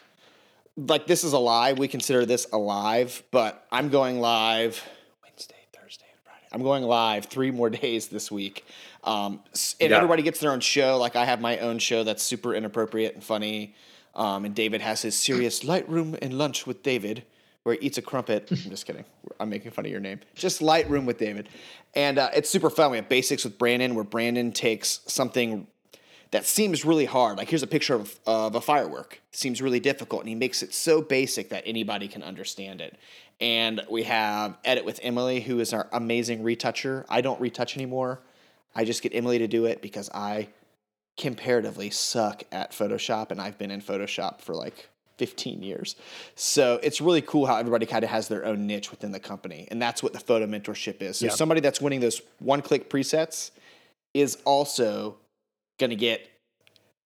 [0.76, 1.78] like this is alive.
[1.78, 4.82] We consider this alive, but I'm going live
[5.22, 6.46] Wednesday, Thursday, and Friday.
[6.52, 8.64] I'm going live three more days this week.
[9.04, 9.40] Um,
[9.80, 9.96] and Yeah.
[9.96, 10.96] everybody gets their own show.
[10.98, 13.74] Like I have my own show that's super inappropriate and funny.
[14.14, 17.24] Um, and David has his serious Lightroom and lunch with David,
[17.62, 18.48] where he eats a crumpet.
[18.50, 19.04] I'm just kidding.
[19.38, 20.20] I'm making fun of your name.
[20.34, 21.48] Just Lightroom with David,
[21.94, 22.90] and uh, it's super fun.
[22.90, 25.66] We have basics with Brandon, where Brandon takes something
[26.30, 27.38] that seems really hard.
[27.38, 29.20] Like here's a picture of, of a firework.
[29.32, 32.96] seems really difficult, and he makes it so basic that anybody can understand it.
[33.40, 37.06] And we have edit with Emily, who is our amazing retoucher.
[37.08, 38.20] I don't retouch anymore.
[38.74, 40.48] I just get Emily to do it because I
[41.16, 44.88] comparatively suck at Photoshop, and I've been in Photoshop for like
[45.20, 45.96] 15 years.
[46.34, 49.68] So it's really cool how everybody kind of has their own niche within the company,
[49.70, 51.18] and that's what the photo mentorship is.
[51.18, 51.32] So Yeah.
[51.32, 53.50] somebody that's winning those one-click presets
[54.14, 55.18] is also
[55.78, 56.26] going to get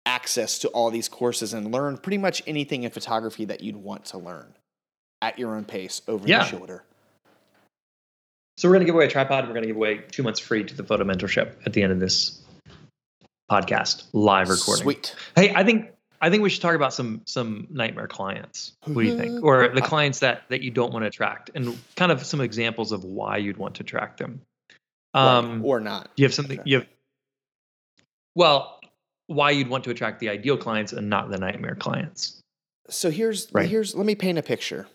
[0.06, 4.06] access to all these courses and learn pretty much anything in photography that you'd want
[4.06, 4.54] to learn
[5.20, 6.38] at your own pace over Yeah.
[6.38, 6.84] the shoulder.
[8.56, 9.44] So we're going to give away a tripod.
[9.46, 11.92] We're going to give away two months free to the photo mentorship at the end
[11.92, 12.40] of this
[13.50, 14.82] podcast live recording.
[14.82, 15.14] Sweet.
[15.36, 18.72] Hey, I think I think we should talk about some some nightmare clients.
[18.84, 19.44] What do you think?
[19.44, 22.92] Or the clients that that you don't want to attract, and kind of some examples
[22.92, 24.40] of why you'd want to attract them.
[25.14, 26.10] Um, or not.
[26.16, 26.86] you have something you have.
[28.34, 28.78] Well,
[29.26, 32.40] why you'd want to attract the ideal clients and not the nightmare clients.
[32.90, 33.68] So here's Right.
[33.68, 34.86] here's let me paint a picture.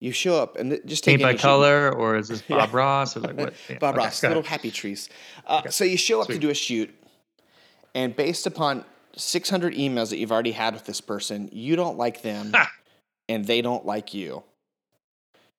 [0.00, 2.56] You show up and just take Paint by any shoot- color, or is this Yeah.
[2.58, 3.54] Bob Ross, or like what?
[3.70, 5.08] yeah, Bob okay, Ross, little happy trees.
[5.46, 5.70] Uh, Okay.
[5.70, 6.90] So you show up to do a shoot,
[7.94, 8.84] and based upon
[9.16, 12.52] 600 emails that you've already had with this person, you don't like them,
[13.28, 14.42] and they don't like you.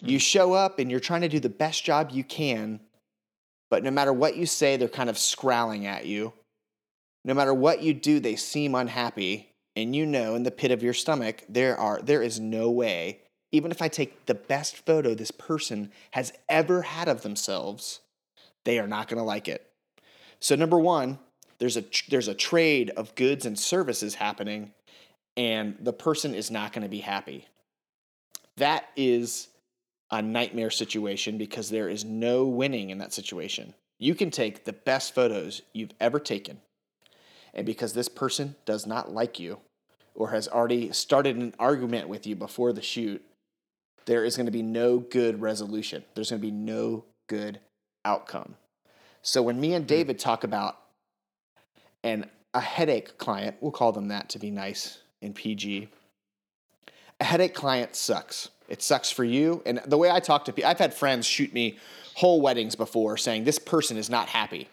[0.02, 0.10] Hmm.
[0.10, 2.80] You show up and you're trying to do the best job you can,
[3.70, 6.34] but no matter what you say, they're kind of scowling at you.
[7.26, 10.84] No matter what you do, they seem unhappy, and you know in the pit of
[10.84, 15.14] your stomach there are there is no way, even if I take the best photo
[15.14, 18.02] this person has ever had of themselves,
[18.66, 19.66] they are not going to like it.
[20.40, 21.20] So number 1,
[21.64, 24.74] there's a there's a trade of goods and services happening
[25.38, 27.48] and the person is not going to be happy.
[28.58, 29.48] That is
[30.12, 33.74] a nightmare situation because there is no winning in that situation.
[33.98, 36.60] You can take the best photos you've ever taken,
[37.54, 39.60] and because this person does not like you
[40.16, 43.24] or has already started an argument with you before the shoot,
[44.06, 46.04] there is going to be no good resolution.
[46.14, 47.62] There's going to be no good
[48.04, 48.56] outcome.
[49.22, 49.88] So when me and hmm.
[49.88, 50.83] David talk about
[52.04, 55.88] and a headache client, we'll call them that to be nice in PG.
[57.20, 58.50] A headache client sucks.
[58.68, 59.62] It sucks for you.
[59.66, 61.78] And the way I talk to people, I've had friends shoot me
[62.16, 64.70] whole weddings before saying, This person is not happy.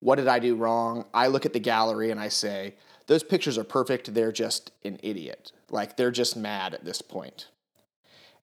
[0.00, 1.04] What did I do wrong?
[1.12, 2.74] I look at the gallery and I say,
[3.06, 4.14] Those pictures are perfect.
[4.14, 5.52] They're just an idiot.
[5.70, 7.48] Like they're just mad at this point.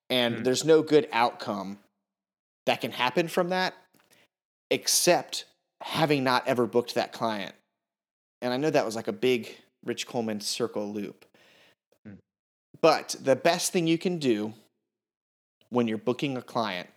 [0.09, 0.43] And Hmm.
[0.43, 1.79] there's no good outcome
[2.65, 3.73] that can happen from that
[4.69, 5.45] except
[5.81, 7.53] having not ever booked that client.
[8.43, 11.25] And I know that was like a big Rich Colington circle loop.
[12.05, 12.15] Hmm.
[12.81, 14.53] But the best thing you can do
[15.69, 16.89] when you're booking a client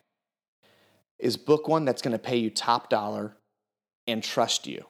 [1.21, 3.37] is book one that's going to pay you top dollar
[4.09, 4.85] and trust you.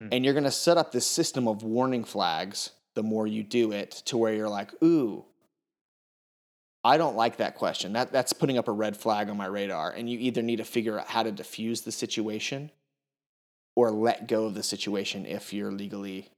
[0.00, 0.08] Hmm.
[0.10, 3.72] And you're going to set up this system of warning flags the more you do
[3.72, 5.22] it to where you're like, ooh,
[6.82, 7.92] I don't like that question.
[7.92, 9.90] That, that's putting up a red flag on my radar.
[9.90, 12.70] And you either need to figure out how to diffuse the situation
[13.76, 16.30] or let go of the situation if you're legally.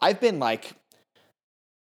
[0.00, 0.74] I've been like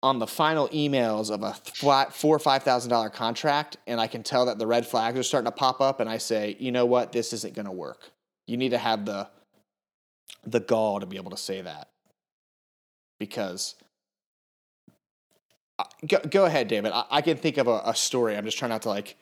[0.02, 4.06] on the final emails of a flat four or five thousand dollar contract, and I
[4.06, 6.72] can tell that the red flags are starting to pop up, and I say, you
[6.72, 8.10] know what, this isn't going to work.
[8.46, 9.28] You need to have the
[10.44, 11.90] the gall to be able to say that
[13.20, 13.74] because.
[16.08, 16.92] Go, go ahead, David.
[16.92, 18.34] I, I can think of a, a story.
[18.34, 19.18] I'm just trying not to like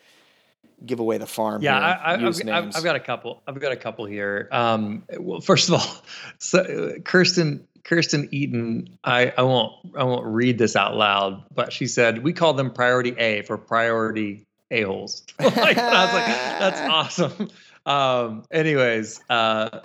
[0.85, 1.63] give away the farm.
[1.63, 2.77] Yeah, I, I, I've, use I've, names.
[2.77, 3.43] I've got a couple.
[3.47, 4.49] I've got a couple here.
[4.53, 6.03] Um, well, first of all,
[6.39, 8.99] so uh, Kirsten Kirsten Eaton.
[9.05, 12.73] I, I won't I won't read this out loud, but she said we call them
[12.73, 15.25] priority A for priority a holes.
[15.39, 16.81] like, I was like, that's
[17.21, 17.51] awesome.
[17.87, 19.81] Um, anyways, uh,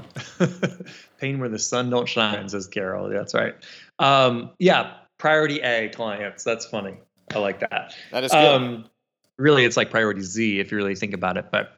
[1.19, 3.09] pain where the sun don't shine, says Carol.
[3.09, 3.55] That's right.
[3.99, 6.43] Um, yeah, priority A clients.
[6.43, 6.95] That's funny.
[7.35, 7.93] I like that.
[8.11, 8.37] that is good.
[8.37, 8.85] Um,
[9.39, 11.45] really, it's like priority Z if you really think about it.
[11.51, 11.77] But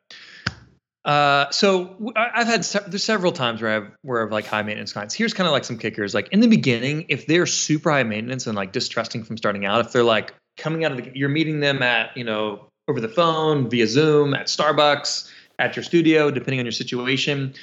[1.04, 4.94] uh, so I've had se- there's several times where I've where I've like high maintenance
[4.94, 5.16] clients.
[5.16, 6.14] Here's kind of like some kickers.
[6.14, 9.86] Like in the beginning, if they're super high maintenance and like distrusting from starting out,
[9.86, 13.08] if they're like coming out of the, you're meeting them at you know over the
[13.08, 17.54] phone via Zoom at Starbucks at your studio, depending on your situation.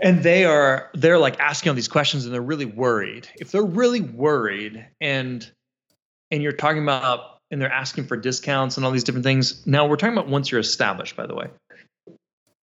[0.00, 3.26] And they are they're like asking all these questions and they're really worried.
[3.36, 5.50] If they're really worried and
[6.30, 9.66] and you're talking about and they're asking for discounts and all these different things.
[9.66, 11.48] Now we're talking about once you're established, by the way.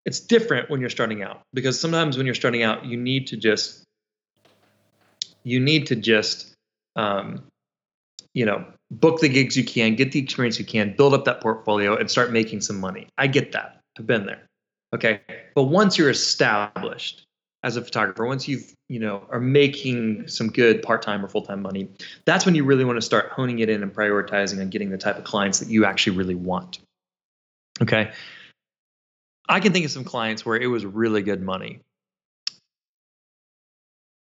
[0.04, 3.36] It's different when you're starting out because sometimes when you're starting out, you need to
[3.36, 3.84] just
[5.44, 6.54] you need to just
[6.96, 7.44] um,
[8.34, 11.40] you know book the gigs you can, get the experience you can, build up that
[11.40, 13.06] portfolio, and start making some money.
[13.16, 13.80] I get that.
[13.98, 14.42] I've been there.
[14.94, 15.20] Okay,
[15.54, 17.24] but once you're established
[17.62, 21.88] as a photographer, once you've you know are making some good part-time or full-time money,
[22.24, 24.98] that's when you really want to start honing it in and prioritizing on getting the
[24.98, 26.78] type of clients that you actually really want.
[27.80, 28.12] Okay.
[29.48, 31.80] I can think of some clients where it was really good money.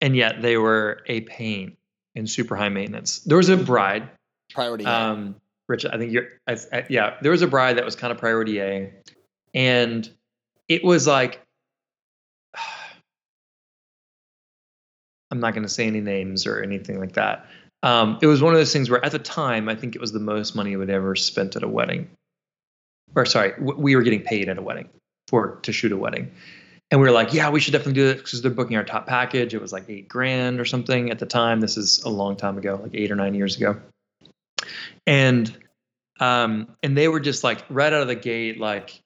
[0.00, 1.76] And yet they were a pain
[2.14, 3.18] and super high maintenance.
[3.20, 4.08] There was a bride,
[4.54, 4.84] Priority.
[4.84, 4.88] A.
[4.88, 5.36] um,
[5.68, 8.18] Rich, I think you're, I, I, yeah, there was a bride that was kind of
[8.18, 8.92] priority A.
[9.52, 10.08] And
[10.68, 11.40] it was like,
[15.30, 17.46] I'm not going to say any names or anything like that.
[17.82, 20.12] Um, it was one of those things where at the time, I think it was
[20.12, 22.10] the most money would ever spent at a wedding.
[23.14, 24.88] Or sorry, we were getting paid at a wedding
[25.28, 26.30] for to shoot a wedding.
[26.90, 29.06] And we were like, yeah, we should definitely do this because they're booking our top
[29.06, 29.54] package.
[29.54, 31.60] It was like eight grand or something at the time.
[31.60, 33.80] This is a long time ago, like eight or nine years ago.
[35.06, 35.56] And
[36.18, 39.00] um, and they were just like right out of the gate, like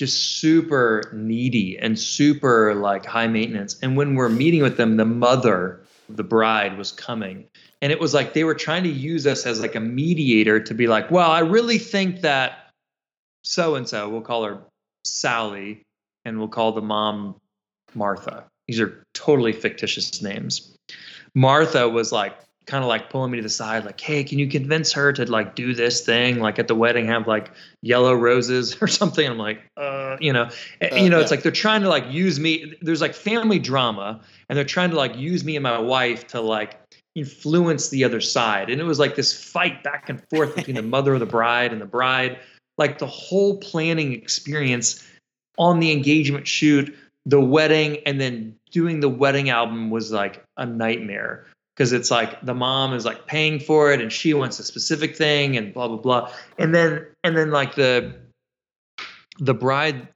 [0.00, 3.78] just super needy and super like high maintenance.
[3.82, 7.46] And when we're meeting with them, the mother the bride was coming.
[7.82, 10.72] And it was like they were trying to use us as like a mediator to
[10.72, 12.70] be like, well, I really think that
[13.44, 14.62] so and so, we'll call her
[15.04, 15.82] Sally,
[16.24, 17.36] and we'll call the mom
[17.94, 18.44] Martha.
[18.68, 20.74] These are totally fictitious names.
[21.34, 22.38] Martha was like
[22.70, 25.26] kind of like pulling me to the side, like, hey, can you convince her to
[25.26, 27.50] like do this thing, like at the wedding, have like
[27.82, 29.26] yellow roses or something?
[29.26, 30.48] I'm like, uh, you know,
[30.80, 31.22] uh, you know, yeah.
[31.22, 32.74] it's like they're trying to like use me.
[32.80, 36.40] There's like family drama, and they're trying to like use me and my wife to
[36.40, 36.78] like
[37.16, 38.70] influence the other side.
[38.70, 41.72] And it was like this fight back and forth between the mother of the bride
[41.72, 42.38] and the bride.
[42.78, 45.04] Like the whole planning experience
[45.58, 46.96] on the engagement shoot,
[47.26, 51.46] the wedding, and then doing the wedding album was like a nightmare
[51.80, 55.16] because it's like the mom is like paying for it and she wants a specific
[55.16, 56.30] thing and blah blah blah.
[56.58, 58.16] And then and then like the
[59.38, 60.06] the bride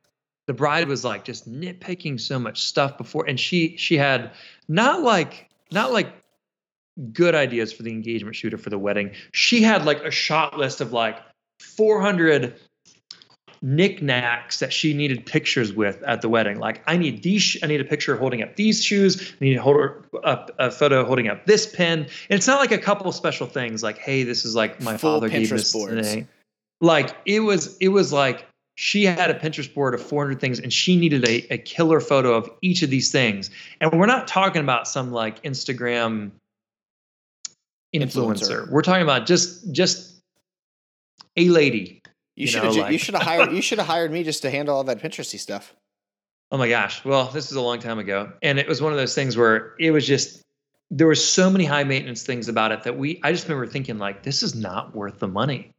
[0.47, 4.33] the bride was like just nitpicking so much stuff before and she she had
[4.69, 6.13] not like not like
[7.15, 9.13] good ideas for the engagement shooter for the wedding.
[9.33, 11.17] She had like a shot list of like
[11.61, 12.61] 400
[13.65, 16.59] knickknacks that she needed pictures with at the wedding.
[16.59, 17.57] Like, I need these.
[17.63, 19.33] I need a picture holding up these shoes.
[19.41, 22.01] I need to hold up a photo holding up this pen.
[22.01, 23.83] And it's not like a couple special things.
[23.83, 26.13] Like, hey, this is like my Full father Pinterest gave this boards.
[26.13, 26.29] thing.
[26.83, 27.79] Like it was.
[27.79, 31.55] It was like she had a Pinterest board of 400 things, and she needed a,
[31.55, 33.51] a killer photo of each of these things.
[33.81, 36.33] And we're not talking about some like Instagram
[37.95, 38.03] influencer.
[38.03, 38.71] influencer.
[38.71, 40.21] We're talking about just just
[41.39, 42.03] a lady
[42.37, 44.51] you, should have like, you should have hired you should have hired me just to
[44.51, 45.75] handle all that Pinteresty stuff.
[46.51, 47.05] Oh my gosh.
[47.05, 48.33] Well, this is a long time ago.
[48.43, 50.43] And it was one of those things where it was just
[50.91, 53.99] there were so many high maintenance things about it that we I just remember thinking
[53.99, 55.71] like this is not worth the money.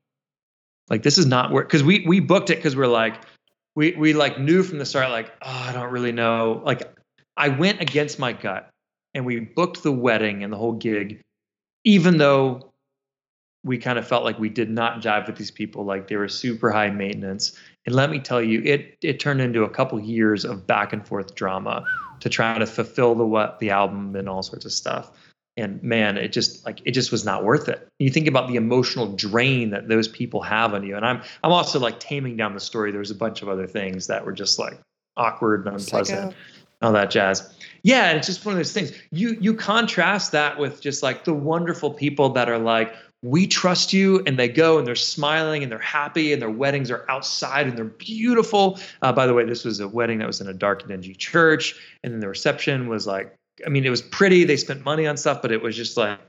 [0.89, 3.21] Like this is not worth cuz we we booked it cuz we're like
[3.75, 6.61] we we like knew from the start like oh I don't really know.
[6.65, 6.83] Like
[7.37, 8.69] I went against my gut
[9.13, 11.21] and we booked the wedding and the whole gig
[11.83, 12.73] even though
[13.65, 16.29] we kind of felt like we did not jive with these people like they were
[16.29, 17.59] super high maintenance.
[17.87, 21.05] And let me tell you it it turned into a couple years of back and
[21.05, 21.83] forth drama
[22.19, 25.11] to try to fulfill the what the album and all sorts of stuff.
[25.57, 27.87] And man it just like it just was not worth it.
[27.97, 30.95] You think about the emotional drain that those people have on you.
[30.95, 32.91] And i'm i'm also like taming down the story.
[32.91, 34.79] There's a bunch of other things that were just like
[35.17, 36.35] awkward and unpleasant Psycho.
[36.83, 37.51] all that jazz.
[37.81, 38.93] Yeah it's just one of those things.
[39.11, 42.93] You you contrast that with just like the wonderful people that are like
[43.23, 46.91] we trust you and they go and they're smiling and they're happy and their weddings
[46.91, 48.79] are outside and they're beautiful.
[49.01, 51.75] Uh, by the way this was a wedding that was in a dark dingy church
[52.03, 53.33] and then the reception was like
[53.65, 54.43] i mean it was pretty.
[54.43, 56.19] They spent money on stuff but it was just like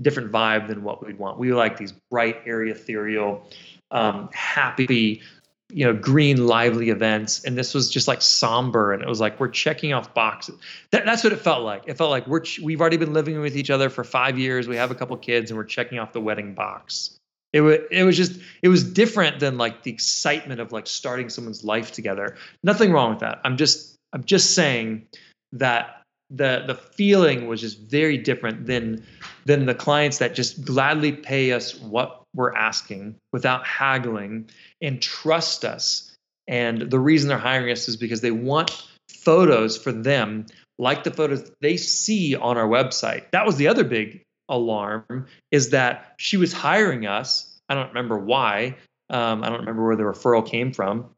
[0.00, 1.38] different vibe than what we'd want.
[1.38, 3.48] We like these bright airy ethereal
[3.90, 5.22] um, happy
[5.70, 9.38] you know green lively events and this was just like somber and it was like
[9.38, 10.56] we're checking off boxes.
[10.92, 11.84] That, that's what it felt like.
[11.86, 14.66] It felt like we're ch- we've already been living with each other for five years
[14.66, 17.16] we have a couple kids and we're checking off the wedding box.
[17.52, 21.28] It was it was just it was different than like the excitement of like starting
[21.28, 22.36] someone's life together.
[22.62, 23.40] Nothing wrong with that.
[23.44, 25.06] I'm just i'm just saying
[25.52, 29.04] that the the feeling was just very different than
[29.46, 34.50] than the clients that just gladly pay us what we're asking without haggling
[34.82, 36.14] and trust us.
[36.46, 40.46] And the reason they're hiring us is because they want photos for them,
[40.78, 43.30] like the photos they see on our website.
[43.32, 47.58] That was the other big alarm is that she was hiring us.
[47.68, 48.76] I don't remember why.
[49.10, 51.10] Um, I don't remember where the referral came from.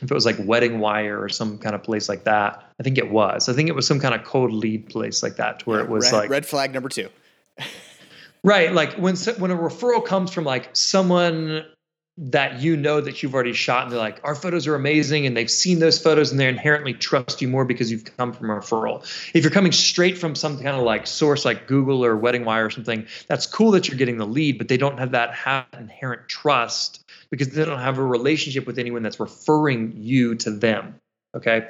[0.00, 2.98] If it was like Wedding Wire or some kind of place like that, I think
[2.98, 3.48] it was.
[3.48, 5.88] I think it was some kind of cold lead place like that, to where it
[5.88, 7.08] was red, like red flag number two.
[8.44, 11.64] right, like when when a referral comes from like someone
[12.20, 15.36] that you know that you've already shot and they're like our photos are amazing and
[15.36, 18.54] they've seen those photos and they inherently trust you more because you've come from a
[18.54, 19.02] referral
[19.34, 22.66] if you're coming straight from some kind of like source like google or wedding wire
[22.66, 25.30] or something that's cool that you're getting the lead but they don't have that
[25.78, 30.94] inherent trust because they don't have a relationship with anyone that's referring you to them
[31.36, 31.68] okay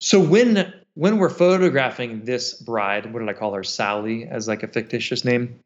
[0.00, 4.62] so when when we're photographing this bride what did i call her sally as like
[4.62, 5.58] a fictitious name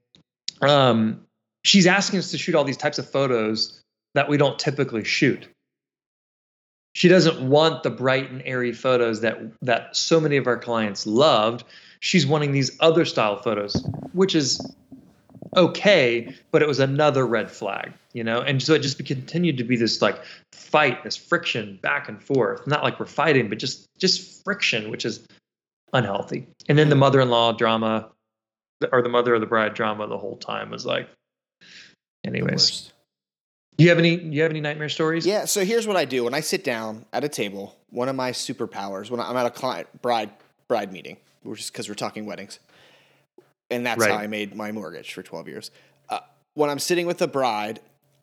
[0.62, 1.20] um
[1.64, 3.82] she's asking us to shoot all these types of photos
[4.14, 5.48] that we don't typically shoot.
[6.94, 11.06] She doesn't want the bright and airy photos that that so many of our clients
[11.06, 11.64] loved.
[12.00, 14.60] She's wanting these other style photos, which is
[15.56, 18.40] okay, but it was another red flag, you know?
[18.40, 20.20] And so it just continued to be this like
[20.52, 22.66] fight, this friction back and forth.
[22.66, 25.26] Not like we're fighting, but just just friction, which is
[25.92, 26.46] unhealthy.
[26.68, 27.00] And then the mm-hmm.
[27.00, 28.10] mother-in-law drama
[28.92, 31.08] or the mother of the bride drama the whole time was like
[32.24, 32.92] Anyways.
[33.76, 34.16] Do you have any?
[34.16, 35.24] Do you have any nightmare stories?
[35.24, 35.44] Yeah.
[35.44, 37.76] So here's what I do when I sit down at a table.
[37.90, 40.30] One of my superpowers when I'm at a client bride
[40.66, 42.58] bride meeting, which is because we're talking weddings,
[43.70, 44.10] and that's Right.
[44.10, 45.70] how I made my mortgage for 12 years.
[46.08, 46.20] Uh,
[46.54, 47.80] when I'm sitting with the bride,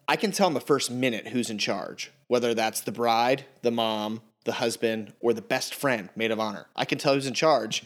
[0.07, 3.71] I can tell in the first minute who's in charge, whether that's the bride, the
[3.71, 6.67] mom, the husband, or the best friend, maid of honor.
[6.75, 7.83] I can tell who's in charge,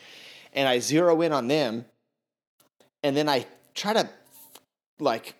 [0.53, 1.85] and I zero in on them,
[3.03, 4.09] and then I try to
[4.99, 5.35] like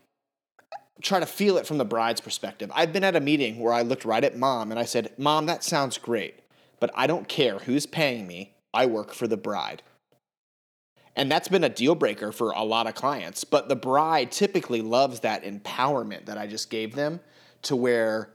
[1.02, 2.70] try to feel it from the bride's perspective.
[2.74, 5.46] I've been at a meeting where I looked right at mom and I said, "Mom,
[5.46, 6.40] that sounds great,
[6.80, 8.54] but I don't care who's paying me.
[8.74, 9.82] I work for the bride."
[11.20, 14.82] And that's been a deal breaker for a lot of clients, but the bride typically
[14.82, 17.20] loves that empowerment that I just gave them
[17.64, 18.30] to where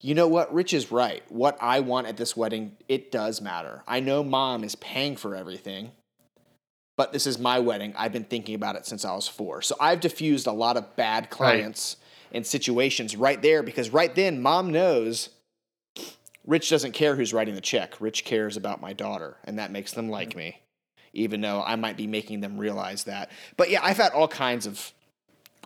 [0.00, 1.24] you know what, Rich is right.
[1.32, 3.82] What I want at this wedding, it does matter.
[3.88, 5.90] I know mom is paying for everything,
[6.96, 7.92] but this is my wedding.
[7.96, 9.62] I've been thinking about it since I was four.
[9.62, 11.96] So I've diffused a lot of bad clients
[12.30, 15.30] and situations right there because right then, mom knows
[16.46, 18.00] Rich doesn't care who's writing the check.
[18.00, 20.36] Rich cares about my daughter, and that makes them like mm.
[20.36, 20.60] me,
[21.16, 23.30] even though I might be making them realize that.
[23.56, 24.92] But yeah, I've had all kinds of.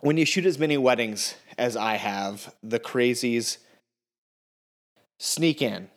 [0.01, 3.57] When you shoot as many weddings as I have, the crazies
[5.19, 5.89] sneak in.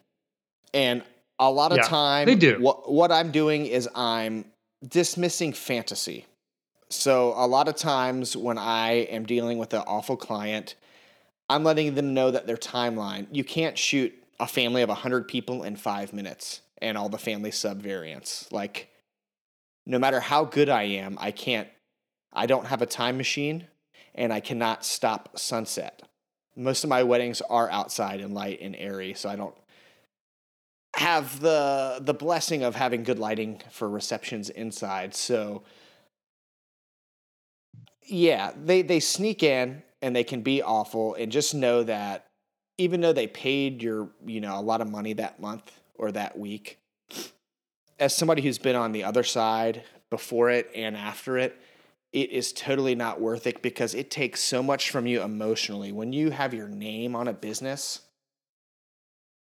[0.74, 1.02] And
[1.38, 2.59] a lot of Yeah, time, they do.
[2.61, 4.44] What, what I'm doing is I'm
[4.86, 6.26] dismissing fantasy.
[6.90, 10.74] So a lot of times when I am dealing with an awful client,
[11.48, 15.62] I'm letting them know that their timeline, you can't shoot a family of 100 people
[15.62, 18.50] in five minutes and all the family subvariants.
[18.52, 18.90] Like,
[19.87, 21.68] no matter how good I am, I can't,
[22.32, 23.68] I don't have a time machine
[24.14, 26.03] and I cannot stop sunset.
[26.57, 29.55] Most of my weddings are outside and light and airy, so I don't
[30.97, 35.14] have the the blessing of having good lighting for receptions inside.
[35.14, 35.64] So
[38.07, 42.26] yeah, they they sneak in and they can be awful and just know that
[42.78, 46.39] even though they paid your, you know, a lot of money that month or that
[46.39, 46.78] week,
[47.99, 51.61] as somebody who's been on the other side before it and after it,
[52.12, 55.90] it is totally not worth it because it takes so much from you emotionally.
[55.90, 58.03] When you have your name on a business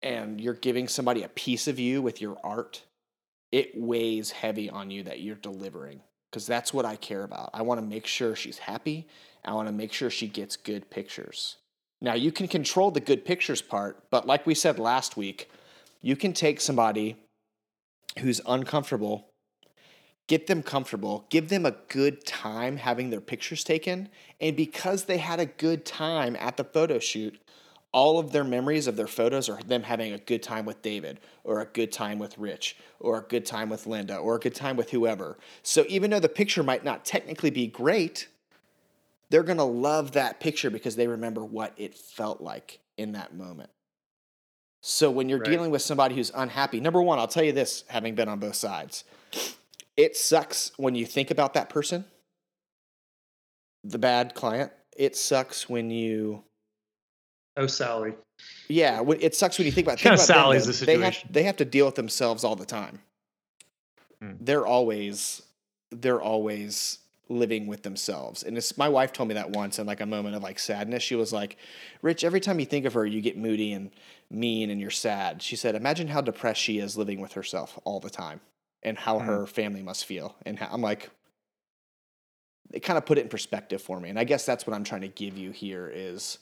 [0.04, 2.84] and you're giving somebody a piece of you with your art,
[3.52, 7.50] it weighs heavy on you that you're delivering because that's what I care about.
[7.54, 9.08] I want to make sure she's happy.
[9.44, 11.58] I want to make sure she gets good pictures.
[12.00, 15.50] Now, you can control the good pictures part, but like we said last week,
[16.02, 17.18] you can take somebody
[18.20, 19.30] who's uncomfortable,
[20.28, 24.10] get them comfortable, give them a good time having their pictures taken,
[24.40, 27.40] and because they had a good time at the photo shoot,
[27.94, 31.20] all of their memories of their photos are them having a good time with David
[31.44, 34.56] or a good time with Rich or a good time with Linda or a good
[34.56, 35.38] time with whoever.
[35.62, 38.30] So even though the picture might not technically be great,
[39.30, 43.36] they're going to love that picture because they remember what it felt like in that
[43.36, 43.70] moment.
[44.82, 45.50] So when you're Right.
[45.50, 48.56] dealing with somebody who's unhappy, number one, I'll tell you this, having been on both
[48.56, 49.04] sides,
[49.96, 52.06] it sucks when you think about that person,
[53.84, 54.72] the bad client.
[54.98, 56.44] It sucks when you
[57.58, 58.14] Oh, Sally.
[58.70, 59.98] Yeah, it sucks when you think about.
[59.98, 61.30] Kinda about them, Sally's the They have situation.
[61.34, 63.02] they have to deal with themselves all the time.
[64.20, 64.34] Hmm.
[64.40, 65.42] They're always
[65.92, 67.00] they're always
[67.32, 70.44] living with themselves, and my wife told me that once in like a moment of
[70.44, 71.04] like sadness.
[71.04, 71.58] She was like,
[72.02, 73.92] "Rich, every time you think of her, you get moody and
[74.30, 78.00] mean, and you're sad." She said, "Imagine how depressed she is living with herself all
[78.00, 78.42] the time,
[78.84, 79.26] and how Hmm.
[79.26, 81.10] her family must feel." And how, I'm like.
[82.74, 84.86] It kind of put it in perspective for me, and I guess that's what I'm
[84.86, 86.38] trying to give you here is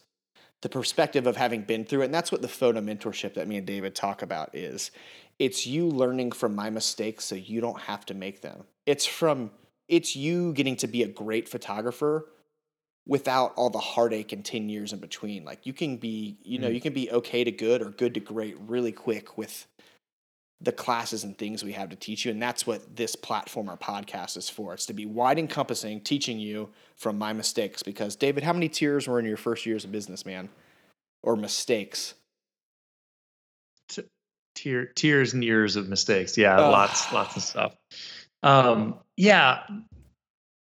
[0.62, 3.58] the perspective of having been through it and that's what the photo mentorship that me
[3.58, 4.92] and david talk about is
[5.38, 9.52] it's you learning from my mistakes so you don't have to make them it's from
[9.90, 12.26] it's you getting to be a great photographer
[13.08, 16.70] without all the heartache and 10 years in between like you can be you know
[16.70, 16.76] Mm.
[16.76, 19.66] you can be okay to good or good to great really quick with
[20.62, 23.78] the classes and things we have to teach you and that's what this platform or
[23.78, 28.44] podcast is for it's to be wide encompassing teaching you from my mistakes because david
[28.44, 30.50] how many tears were in your first years of business man
[31.24, 32.14] or mistakes
[34.56, 36.38] Tear, tears and years of mistakes.
[36.38, 36.72] Yeah, Ugh.
[36.72, 37.76] lots, lots of stuff.
[38.44, 39.64] Um, yeah.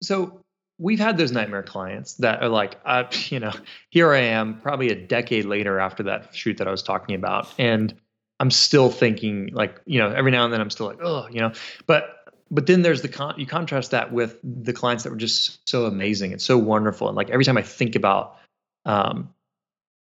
[0.02, 0.42] So
[0.80, 3.54] we've had those nightmare clients that are like, uh, you know,
[3.90, 7.54] here I am, probably a decade later after that shoot that I was talking about,
[7.58, 7.94] and
[8.40, 11.40] I'm still thinking like, you know, every now and then I'm still like, oh, you
[11.40, 11.52] know,
[11.86, 12.14] but
[12.50, 15.86] but then there's the con- you contrast that with the clients that were just so
[15.86, 18.38] amazing and so wonderful, and like every time I think about
[18.86, 19.34] um,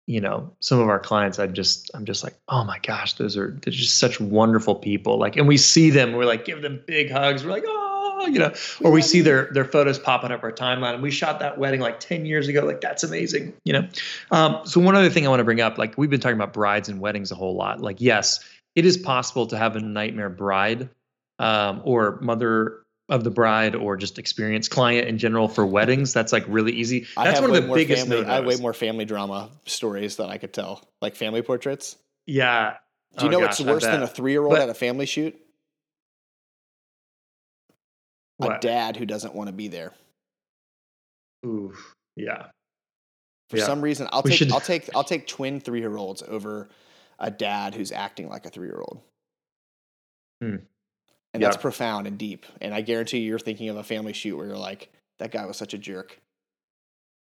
[0.07, 3.37] you know some of our clients i just i'm just like oh my gosh those
[3.37, 6.81] are they're just such wonderful people like and we see them we're like give them
[6.87, 7.87] big hugs we're like oh
[8.27, 8.53] you know,
[8.83, 10.95] or we see their their photos popping up our timeline.
[10.95, 12.65] And we shot that wedding like 10 years ago.
[12.65, 13.89] Like that's amazing, you know.
[14.31, 16.53] Um, so one other thing I want to bring up, like we've been talking about
[16.53, 17.81] brides and weddings a whole lot.
[17.81, 18.41] Like, yes,
[18.75, 20.89] it is possible to have a nightmare bride
[21.39, 26.13] um, or mother of the bride or just experienced client in general for weddings.
[26.13, 27.07] That's like really easy.
[27.17, 28.03] That's one of the biggest.
[28.03, 28.31] Family, no-nos.
[28.31, 31.97] I have way more family drama stories that I could tell, like family portraits.
[32.27, 32.75] Yeah.
[33.17, 34.75] Do you Oh, know gosh, what's worse than a three year old But- at a
[34.75, 35.41] family shoot?
[38.43, 39.93] A dad who doesn't want to be there.
[41.47, 41.75] Ooh,
[42.17, 42.49] yeah.
[43.49, 43.65] For Yeah.
[43.65, 46.69] some reason, I'll We take should- I'll take I'll take twin three year olds over
[47.19, 49.01] a dad who's acting like a three year old.
[50.43, 50.57] Hmm.
[51.37, 52.47] And that's profound and deep.
[52.61, 55.45] And I guarantee you, you're thinking of a family shoot where you're like, that guy
[55.47, 56.18] was such a jerk.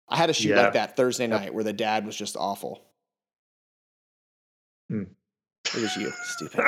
[0.09, 0.61] I had a shoot Yeah.
[0.63, 1.39] like that Thursday Yep.
[1.39, 2.83] night where the dad was just awful.
[4.89, 5.03] Hmm.
[5.75, 6.59] It was you, stupid.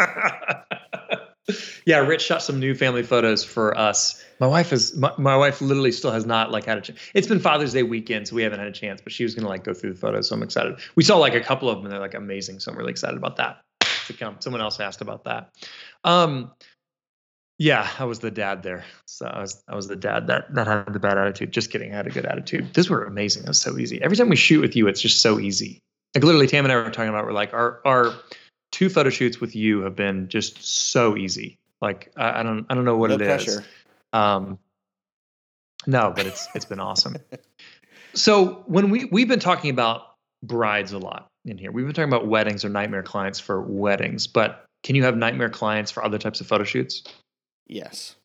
[1.86, 4.24] yeah, Rich shot some new family photos for us.
[4.40, 7.00] My wife is my, my wife literally still has not like had a chance.
[7.14, 9.50] It's been Father's Day weekend, so we haven't had a chance, but she was gonna
[9.50, 10.80] like go through the photos, so I'm excited.
[10.96, 13.18] We saw like a couple of them and they're like amazing, so I'm really excited
[13.18, 13.58] about that
[14.08, 14.38] to come.
[14.40, 15.52] Someone else asked about that.
[16.04, 16.52] Um
[17.58, 18.84] yeah, I was the dad there.
[19.06, 21.52] So I was I was the dad that that had the bad attitude.
[21.52, 22.74] Just kidding, I had a good attitude.
[22.74, 23.44] These were amazing.
[23.44, 24.02] It was so easy.
[24.02, 25.82] Every time we shoot with you, it's just so easy.
[26.14, 28.14] Like literally Tam and I were talking about we're like our our
[28.72, 31.58] two photo shoots with you have been just so easy.
[31.82, 33.28] Like I, I don't I don't know what no it is.
[33.28, 33.66] pressure.
[34.12, 34.60] Um,
[35.88, 37.16] no, but it's it's been awesome.
[38.16, 40.04] So when we we've been talking about
[40.44, 44.28] brides a lot in here, we've been talking about weddings or nightmare clients for weddings.
[44.28, 47.04] But can you have nightmare clients for other types of photo shoots?
[47.68, 48.16] Yes.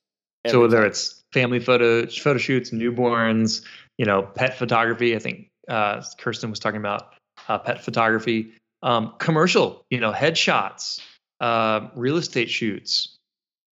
[0.46, 0.86] so whether time.
[0.86, 3.62] it's family photo photo shoots, newborns,
[3.98, 5.14] you know, pet photography.
[5.14, 7.14] I think uh, Kirsten was talking about
[7.48, 11.00] uh, pet photography, um, commercial, you know, headshots,
[11.40, 13.16] uh, real estate shoots.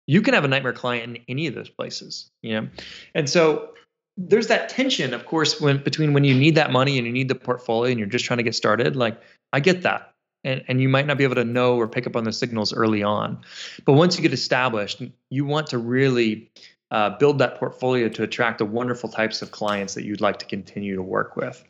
[0.06, 2.68] You can have a nightmare client in any of those places, you know,
[3.14, 3.70] and so
[4.18, 7.28] there's that tension, of course, when between when you need that money and you need
[7.28, 8.96] the portfolio and you're just trying to get started.
[8.96, 9.20] Like
[9.52, 10.07] I get that.
[10.44, 12.72] And, and you might not be able to know or pick up on the signals
[12.72, 13.38] early on.
[13.84, 16.50] But once you get established, you want to really
[16.90, 20.46] uh, build that portfolio to attract the wonderful types of clients that you'd like to
[20.46, 21.64] continue to work with.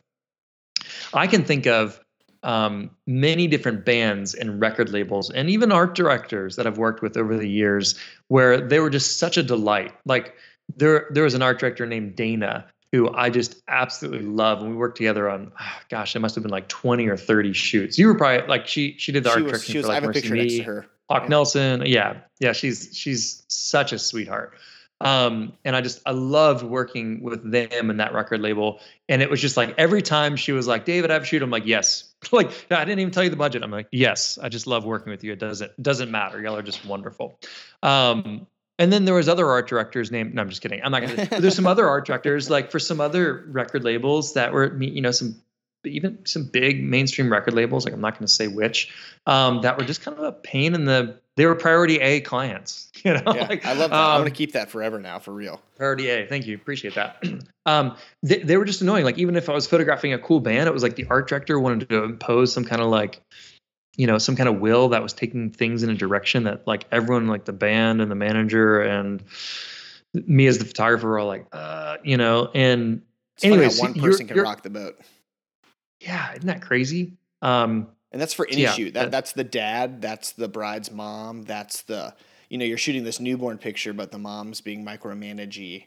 [1.13, 1.99] I can think of
[2.43, 7.17] um, many different bands and record labels and even art directors that I've worked with
[7.17, 9.93] over the years where they were just such a delight.
[10.05, 10.35] Like
[10.77, 14.75] there, there was an art director named Dana who I just absolutely love, and we
[14.75, 17.97] worked together on, ah, gosh, it must have been like twenty or thirty shoots.
[17.99, 20.03] You were probably like she, she did the art direction she was, for I like
[20.03, 20.57] have a Mercy picture next Me.
[20.59, 20.85] to her.
[21.09, 21.27] Hawk Yeah.
[21.29, 21.83] Nelson.
[21.85, 22.17] Yeah.
[22.39, 22.51] Yeah.
[22.53, 24.53] She's she's such a sweetheart.
[25.01, 28.81] Um, and I just I loved working with them and that record label.
[29.07, 31.41] And it was just like every time she was like, David, I have a shoot.
[31.41, 32.13] I'm like, yes.
[32.33, 33.63] like I didn't even tell you the budget.
[33.63, 35.31] I'm like, yes, I just love working with you.
[35.31, 36.41] It doesn't doesn't matter.
[36.41, 37.39] Y'all are just wonderful.
[37.81, 38.45] Um,
[38.79, 40.33] and then there was other art directors named.
[40.33, 40.81] No, I'm just kidding.
[40.83, 41.27] I'm not gonna.
[41.39, 45.11] there's some other art directors like for some other record labels that were you know
[45.11, 45.35] some
[45.85, 47.85] even some big mainstream record labels.
[47.85, 48.93] Like I'm not going to say which
[49.25, 51.19] um, that were just kind of a pain in the.
[51.35, 52.87] They were priority A clients.
[53.05, 53.95] You know, Yeah, like, I love that.
[53.97, 55.61] I'm um, gonna keep that forever now, for real.
[55.77, 56.27] Priority A.
[56.27, 56.55] Thank you.
[56.55, 57.23] Appreciate that.
[57.65, 59.05] um, they, they were just annoying.
[59.05, 61.57] Like even if I was photographing a cool band, it was like the art director
[61.57, 63.21] wanted to impose some kind of like,
[63.95, 66.85] you know, some kind of will that was taking things in a direction that like
[66.91, 69.23] everyone, like the band and the manager and
[70.13, 72.49] me as the photographer, were all like, uh, you know.
[72.53, 73.01] And
[73.35, 74.99] It's funny anyways, how one you're- person can you're- rock the boat.
[75.99, 77.17] yeah, isn't that crazy?
[77.41, 78.93] Um, And that's for any Yeah, shoot.
[78.93, 82.15] That that- that's the dad, that's the bride's mom, that's the
[82.49, 85.85] you know, you're shooting this newborn picture, but the mom's being micromanagey.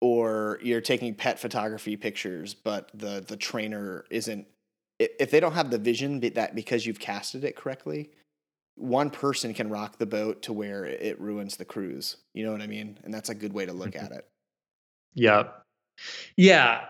[0.00, 4.46] Or you're taking pet photography pictures, but the the trainer isn't
[5.18, 8.10] if they don't have the vision that because you've casted it correctly,
[8.76, 12.16] one person can rock the boat to where it- ruins the cruise.
[12.34, 12.98] You know what I mean?
[13.04, 14.04] And that's a good way to look Mhm.
[14.04, 14.26] at it.
[15.14, 15.48] Yeah.
[16.36, 16.86] Yeah.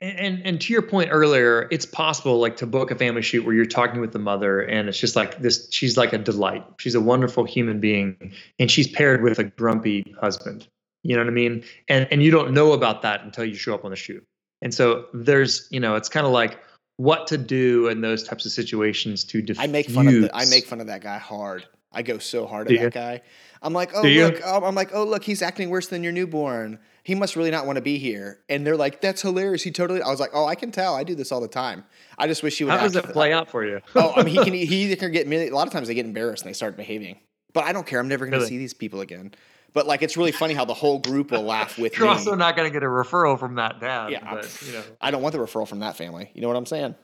[0.00, 3.54] And and to your point earlier, it's possible like to book a family shoot where
[3.54, 6.64] you're talking with the mother and it's just like this she's like a delight.
[6.78, 10.66] She's a wonderful human being and she's paired with a grumpy husband.
[11.04, 11.64] You know what I mean?
[11.88, 14.24] And and you don't know about that until you show up on the shoot.
[14.60, 16.58] And so there's, you know, it's kind of like
[16.98, 19.58] what to do in those types of situations to diffuse.
[19.64, 21.64] I make fun of the, I make fun of that guy hard.
[21.92, 22.86] I go so hard Do at you?
[22.90, 23.22] that guy.
[23.62, 26.12] I'm like, oh Do look, oh, I'm like, oh look, he's acting worse than your
[26.12, 26.78] newborn.
[27.04, 28.40] He must really not want to be here.
[28.48, 29.62] And they're like, that's hilarious.
[29.62, 30.02] He totally.
[30.02, 30.94] I was like, oh, I can tell.
[30.94, 31.84] I do this all the time.
[32.18, 32.72] I just wish he would.
[32.74, 33.80] How does it play out for you?
[33.94, 34.52] oh, I mean, he can.
[34.52, 35.26] He can get.
[35.26, 37.18] A lot of times they get embarrassed and they start behaving.
[37.54, 37.98] But I don't care.
[38.00, 38.50] I'm never going to Really?
[38.50, 39.32] see these people again.
[39.74, 42.12] But like, it's really funny how the whole group will laugh with You're me.
[42.12, 44.10] also not going to get a referral from that dad.
[44.10, 44.82] Yeah, but, you know.
[45.00, 46.30] I don't want the referral from that family.
[46.34, 46.94] You know what I'm saying?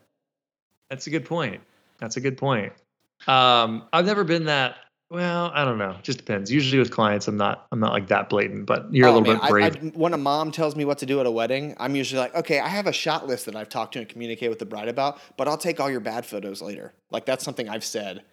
[0.91, 1.61] That's a good point.
[1.99, 2.73] That's a good point.
[3.27, 4.77] Um, I've never been that.
[5.11, 5.97] well, I don't know.
[6.03, 6.51] Just depends.
[6.51, 7.67] Usually with clients, I'm not.
[7.71, 9.77] I'm not like that blatant, but you're a Oh, little man, bit brave.
[9.77, 12.21] I, I, when a mom tells me what to do at a wedding, I'm usually
[12.21, 14.67] like, okay, I have a shot list that I've talked to and communicated with the
[14.67, 16.93] bride about, but I'll take all your bad photos later.
[17.11, 18.25] Like that's something I've said,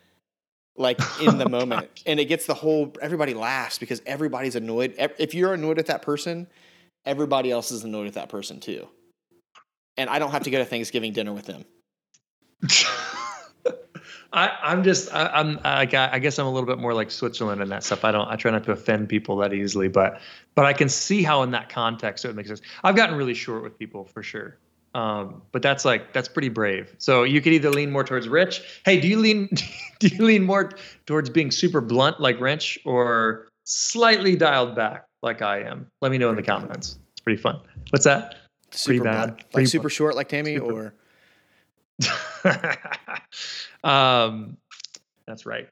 [0.75, 4.95] like in the oh, moment, and it gets the whole everybody laughs because everybody's annoyed.
[4.97, 6.47] If you're annoyed with that person,
[7.05, 8.87] everybody else is annoyed with that person too.
[9.97, 11.65] And I don't have to go to Thanksgiving dinner with them.
[14.33, 15.13] I, I'm just.
[15.13, 15.59] I, I'm.
[15.63, 18.05] I, I guess I'm a little bit more like Switzerland and that stuff.
[18.05, 18.29] I don't.
[18.29, 20.21] I try not to offend people that easily, but
[20.55, 22.61] but I can see how in that context it would make sense.
[22.83, 24.57] I've gotten really short with people for sure.
[24.93, 26.93] Um, but that's like that's pretty brave.
[26.97, 28.61] So you could either lean more towards Rich.
[28.85, 29.47] Hey, do you lean
[29.99, 30.71] do you lean more
[31.05, 35.87] towards being super blunt like Rich, or slightly dialed back like I am?
[36.01, 36.97] Let me know in the comments.
[37.13, 37.59] It's pretty fun.
[37.91, 38.35] What's that?
[38.71, 39.13] Super bad.
[39.13, 39.37] blunt.
[39.39, 39.93] like Pretty super blunt.
[39.93, 40.93] short, like Tammy, Super- or
[43.89, 44.57] um,
[45.27, 45.67] that's right.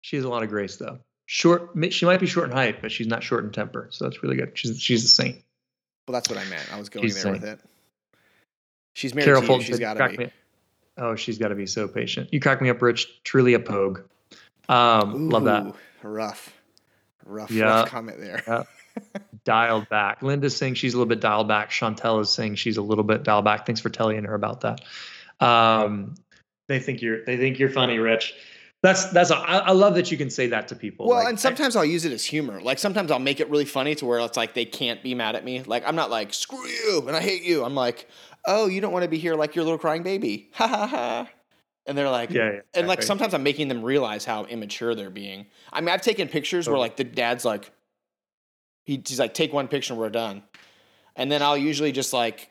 [0.00, 0.98] She has a lot of grace, though.
[1.26, 1.70] Short.
[1.90, 3.88] She might be short in height, but she's not short in temper.
[3.90, 4.52] So that's really good.
[4.54, 5.36] She's she's a saint.
[6.06, 6.70] well, that's what I meant.
[6.72, 7.60] I was going She's there with it.
[8.94, 9.46] She's married Carol to you.
[9.48, 10.16] Fulton She's got to "Crack be.
[10.24, 10.30] me-
[10.96, 12.28] Oh, she's got to be so patient.
[12.32, 13.22] You crack me up, Rich.
[13.24, 14.00] Truly a pogue.
[14.68, 15.74] Um, love that.
[16.02, 16.54] Rough,
[17.26, 17.64] rough, Yeah.
[17.64, 18.42] rough comment there.
[18.46, 18.62] Yeah.
[19.44, 20.22] dialed back.
[20.22, 21.70] Linda's saying she's a little bit dialed back.
[21.70, 23.66] Chantel is saying she's a little bit dialed back.
[23.66, 24.80] Thanks for telling her about that.
[25.44, 26.14] Um,
[26.68, 28.34] they think you're they think you're funny, Rich.
[28.82, 31.08] That's that's I, I love that you can say that to people.
[31.08, 32.60] Well, Like, and sometimes I'll use it as humor.
[32.60, 35.34] Like sometimes I'll make it really funny to where it's like they can't be mad
[35.36, 35.62] at me.
[35.62, 37.64] Like I'm not like screw you and I hate you.
[37.64, 38.08] I'm like,
[38.46, 40.50] oh, you don't want to be here like your little crying baby.
[40.54, 41.28] Ha ha ha.
[41.86, 45.10] And they're like, Yeah, yeah, and like sometimes I'm making them realize how immature they're
[45.10, 45.46] being.
[45.70, 47.70] I mean, I've taken pictures where like the dad's like,
[48.84, 50.42] he, he's like, take one picture and we're done.
[51.14, 52.50] And then I'll usually just like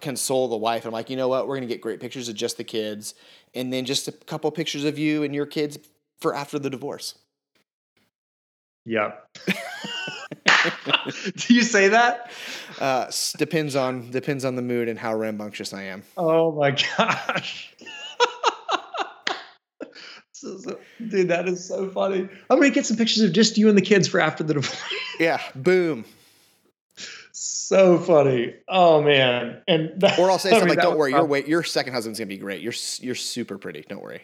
[0.00, 0.84] console the wife.
[0.84, 1.46] I'm like, you know what?
[1.46, 3.14] We're gonna get great pictures of just the kids,
[3.54, 5.78] and then just a couple pictures of you and your kids
[6.18, 7.14] for after the divorce.
[8.84, 9.28] Yep.
[11.36, 12.30] Do you say that?
[12.80, 16.02] Uh, depends on depends on the mood and how rambunctious I am.
[16.16, 17.74] Oh my gosh.
[21.08, 22.28] Dude, that is so funny.
[22.50, 24.80] I'm gonna get some pictures of just you and the kids for after the divorce.
[25.18, 26.04] Yeah, boom.
[27.32, 28.54] so funny.
[28.68, 29.62] Oh man.
[29.66, 31.94] And that, Or I'll say I something mean, like, "Don't worry, your wait, your second
[31.94, 32.60] husband's gonna be great.
[32.60, 33.82] You're you're super pretty.
[33.88, 34.20] Don't worry."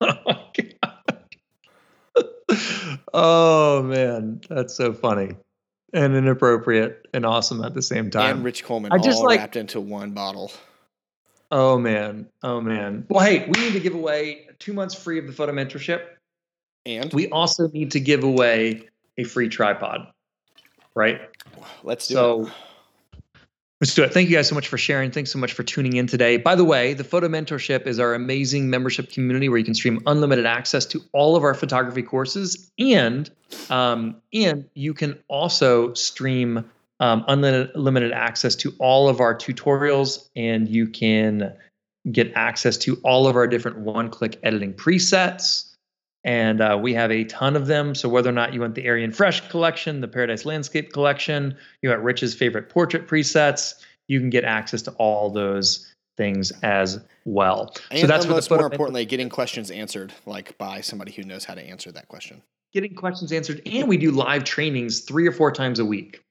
[0.00, 0.40] oh my
[0.80, 1.18] god.
[3.14, 5.36] Oh man, that's so funny
[5.92, 8.36] and inappropriate and awesome at the same time.
[8.36, 10.52] and Rich Colington I just all like- wrapped into one bottle.
[11.52, 13.06] Oh man, oh man.
[13.08, 16.02] Well, hey, we need to give away two months free of the photo mentorship.
[16.86, 18.88] And We also need to give away
[19.18, 20.06] a free tripod,
[20.94, 21.20] right?
[21.82, 22.52] let's do So it.
[23.80, 24.12] Let's do it.
[24.12, 25.10] Thank you guys so much for sharing.
[25.10, 26.36] Thanks so much for tuning in today.
[26.36, 30.02] By the way, the Photo Mentorship is our amazing membership community where you can stream
[30.06, 33.30] unlimited access to all of our photography courses, and
[33.70, 36.64] um, and you can also stream
[37.00, 41.54] um, unlimited access to all of our tutorials, and you can
[42.12, 45.69] get access to all of our different one-click editing presets.
[46.22, 47.94] And uh, we have a ton of them.
[47.94, 51.88] So whether or not you want the Aryan Fresh collection, the Paradise Landscape collection, you
[51.88, 53.74] want Rich's favorite portrait presets,
[54.06, 57.74] you can get access to all those things as well.
[57.90, 61.22] And so that's what the photo more importantly, getting questions answered like by somebody who
[61.22, 62.42] knows how to answer that question.
[62.72, 66.22] getting questions answered, and we do live trainings three or four times a week.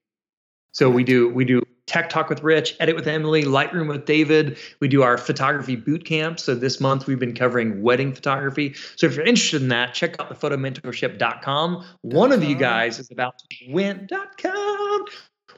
[0.71, 4.57] So we do we do tech talk with Rich, edit with Emily, Lightroom with David.
[4.79, 6.39] We do our photography boot camp.
[6.39, 8.75] So this month we've been covering wedding photography.
[8.95, 11.85] So if you're interested in that, check out the photomentorship.com.
[12.03, 15.05] One of you guys is about to win .com.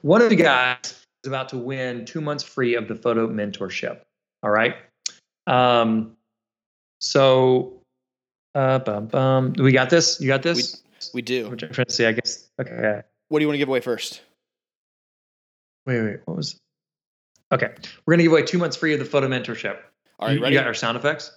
[0.03, 3.99] One of you guys is about to win two months free of the photo mentorship.
[4.41, 4.75] All right.
[5.47, 6.15] Um,
[7.01, 7.81] so
[8.55, 9.53] uh, bum, bum.
[9.57, 10.21] we got this.
[10.21, 10.81] You got this.
[11.13, 11.47] We do.
[11.47, 12.05] I'm trying to see.
[12.05, 12.49] I guess.
[12.59, 13.01] Okay.
[13.27, 14.21] What do you want to give away first?
[15.85, 16.19] Wait, wait.
[16.25, 16.59] What was?
[17.51, 17.69] Okay,
[18.05, 19.77] we're gonna give away two months free of the photo mentorship.
[20.19, 20.53] All right, you, ready?
[20.55, 21.31] You got our sound effects.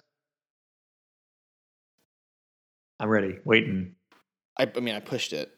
[3.00, 3.38] I'm ready.
[3.44, 3.94] Waiting.
[4.58, 5.50] I, I mean, I pushed it.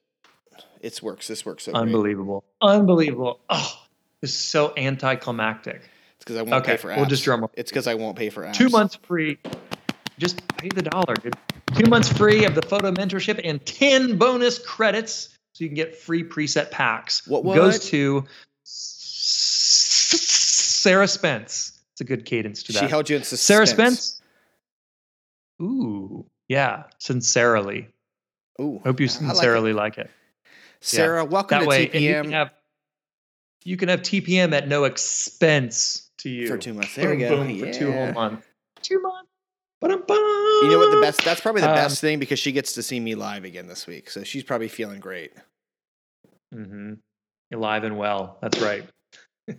[0.81, 1.29] It works.
[1.29, 1.83] This works so great.
[1.83, 2.45] Unbelievable.
[2.63, 3.41] Unbelievable.
[3.51, 3.83] Oh,
[4.23, 5.77] this is so anticlimactic.
[6.17, 6.97] It's because I won't Okay, pay for apps.
[6.97, 7.51] we'll just drum roll.
[7.55, 8.55] It's because I won't pay for apps.
[8.55, 9.39] Two months free.
[10.19, 11.35] Just pay the dollar, dude.
[11.75, 15.97] Two months free of the photo mentorship and 10 bonus credits so you can get
[15.97, 17.27] free preset packs.
[17.27, 17.55] What- what?
[17.57, 18.25] Goes to
[20.17, 21.81] Sarah Spence.
[21.93, 22.81] It's a good cadence to that.
[22.81, 23.41] She held you in suspense.
[23.43, 24.21] Sarah Spence.
[25.63, 27.89] Ooh, yeah, sincerely.
[28.61, 30.11] Ooh, Hope you I like sincerely like it.
[30.81, 32.51] Sarah, welcome That to way, and you TPM can have
[33.65, 36.95] you can have TPM at no expense to you for two months.
[36.95, 37.31] There we go.
[37.37, 38.47] boom, for two whole months.
[38.83, 39.31] Two months.
[39.81, 40.17] Ba-dum-bum.
[40.17, 41.23] You know what the best?
[41.25, 43.87] That's probably the Um, best thing because she gets to see me live again this
[43.87, 45.33] week, so she's probably feeling great.
[46.55, 46.95] Mm-hmm.
[47.53, 48.39] Alive and well.
[48.43, 48.85] That's right.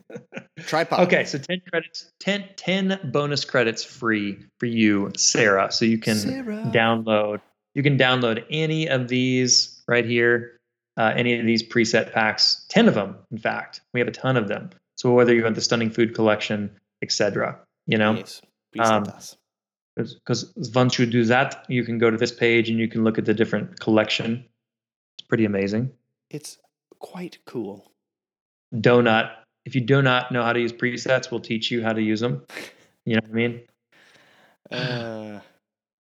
[0.60, 1.08] Tripod.
[1.08, 5.72] Okay, so 10 credits, 10, 10 bonus credits free for you, Sarah.
[5.72, 6.70] So you can Sarah.
[6.74, 7.40] download
[7.78, 10.60] you can download any of these right here,
[10.98, 13.82] uh, any of these preset packs, 10 of them, in fact.
[13.94, 14.72] We have a ton of them.
[14.98, 16.72] So whether you want the stunning food collection,
[17.04, 17.60] etc.
[17.86, 18.42] You know, Please,
[18.74, 19.04] please Um,
[19.96, 23.20] because once you do that, you can go to this page and you can look
[23.20, 24.44] at the different collection.
[25.20, 25.92] It's pretty amazing.
[26.32, 26.58] It's
[27.00, 27.92] quite cool.
[28.76, 29.32] Donut.
[29.66, 32.20] If you do not know how to use presets, we'll teach you how to use
[32.22, 32.46] them.
[33.06, 33.62] You know what I mean?
[34.72, 35.40] Uh,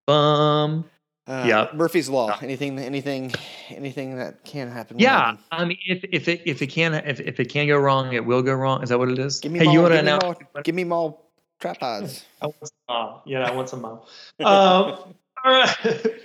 [0.06, 0.86] Bum.
[1.28, 1.68] uh, Yeah.
[1.74, 2.38] Murphy's Law.
[2.42, 3.34] Anything, anything,
[3.70, 5.00] anything that can happen.
[5.00, 5.40] Yeah, happen.
[5.52, 8.26] I mean, if if it if it can if, if it can go wrong, it
[8.26, 8.84] will go wrong.
[8.84, 9.40] Is that what it is?
[9.40, 10.24] Give me hey, more, you want to give me announce?
[10.54, 11.20] more, give me more
[11.60, 12.26] tripods.
[12.42, 13.20] I want some mom.
[13.26, 14.00] Yeah, I want some mom.
[14.40, 15.76] Um, all right,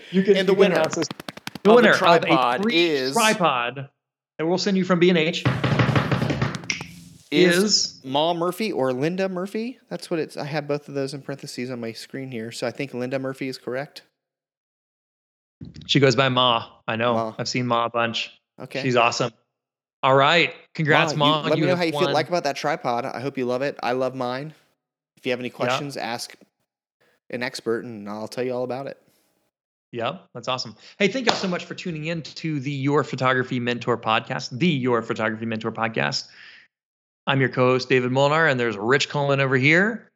[0.11, 0.37] you can.
[0.37, 0.95] And the winner this.
[0.97, 3.89] The of the winner tripod of a free is- tripod
[4.39, 5.45] that we'll send you from B and H
[7.30, 9.78] Is, is Ma Murphy or Linda Murphy?
[9.89, 10.37] That's what it's.
[10.37, 13.18] I have both of those in parentheses on my screen here, so I think Linda
[13.18, 14.03] Murphy is correct.
[15.87, 16.66] she goes by Ma.
[16.89, 17.14] I know.
[17.14, 17.35] Ma.
[17.39, 18.33] I've seen Ma a bunch.
[18.61, 18.83] Okay.
[18.83, 19.33] She's awesome.
[20.03, 21.37] All right, congrats, Ma, Ma.
[21.45, 23.05] you- let me know how you feel like about that tripod.
[23.05, 23.78] I hope you love it.
[23.83, 24.53] I love mine.
[25.16, 26.35] If you have any questions, ask
[27.30, 29.01] an expert, and I'll tell you all about it.
[29.93, 30.74] Yep, that's awesome.
[30.99, 34.66] Hey, thank y'all so much for tuning in to the Your Photography Mentor podcast, the
[34.66, 36.28] Your Photography Mentor podcast.
[37.26, 40.11] I'm your co-host David Molnar, and there's Rich Colington over here.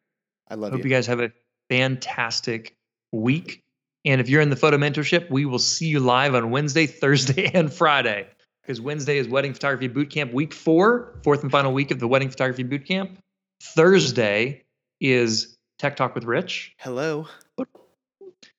[0.48, 0.78] I love you.
[0.78, 0.90] Hope you.
[0.90, 1.30] you guys have a
[1.68, 2.74] fantastic
[3.12, 3.62] week.
[4.06, 7.50] And if you're in the photo mentorship, we will see you live on Wednesday, Thursday,
[7.54, 8.26] and Friday.
[8.62, 12.30] Because Wednesday is Wedding Photography Bootcamp week four, fourth and final week of the Wedding
[12.30, 13.16] Photography Bootcamp.
[13.62, 14.64] Thursday
[15.00, 16.74] is Tech Talk with Rich.
[16.78, 17.28] Hello.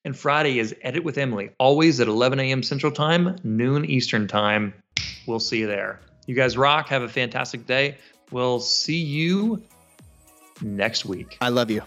[0.08, 2.64] And Friday is Edit with Emily, always at 11 a.m.
[2.64, 4.74] Central Time, noon Eastern Time.
[5.26, 6.00] We'll see you there.
[6.28, 6.88] You guys rock.
[6.88, 7.98] Have a fantastic day.
[8.32, 9.62] We'll see you
[10.62, 11.38] next week.
[11.42, 11.82] I love you.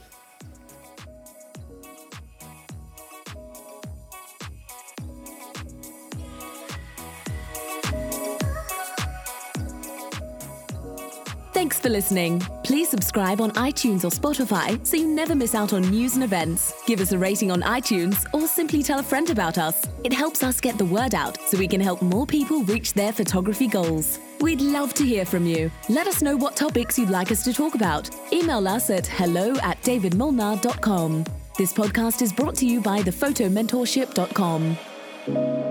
[11.91, 12.41] Listening.
[12.63, 16.73] Please subscribe on iTunes or Spotify so you never miss out on news and events.
[16.87, 19.87] Give us a rating on iTunes or simply tell a friend about us.
[20.05, 23.13] It helps us get the word out so we can help more people reach their
[23.13, 24.19] photography goals.
[24.41, 25.71] We'd love to hear from you.
[25.89, 28.09] Let us know what topics you'd like us to talk about.
[28.33, 31.25] Email us at hello at davidmolnar.com.
[31.59, 35.70] This podcast is brought to you by thephotomentorship.com.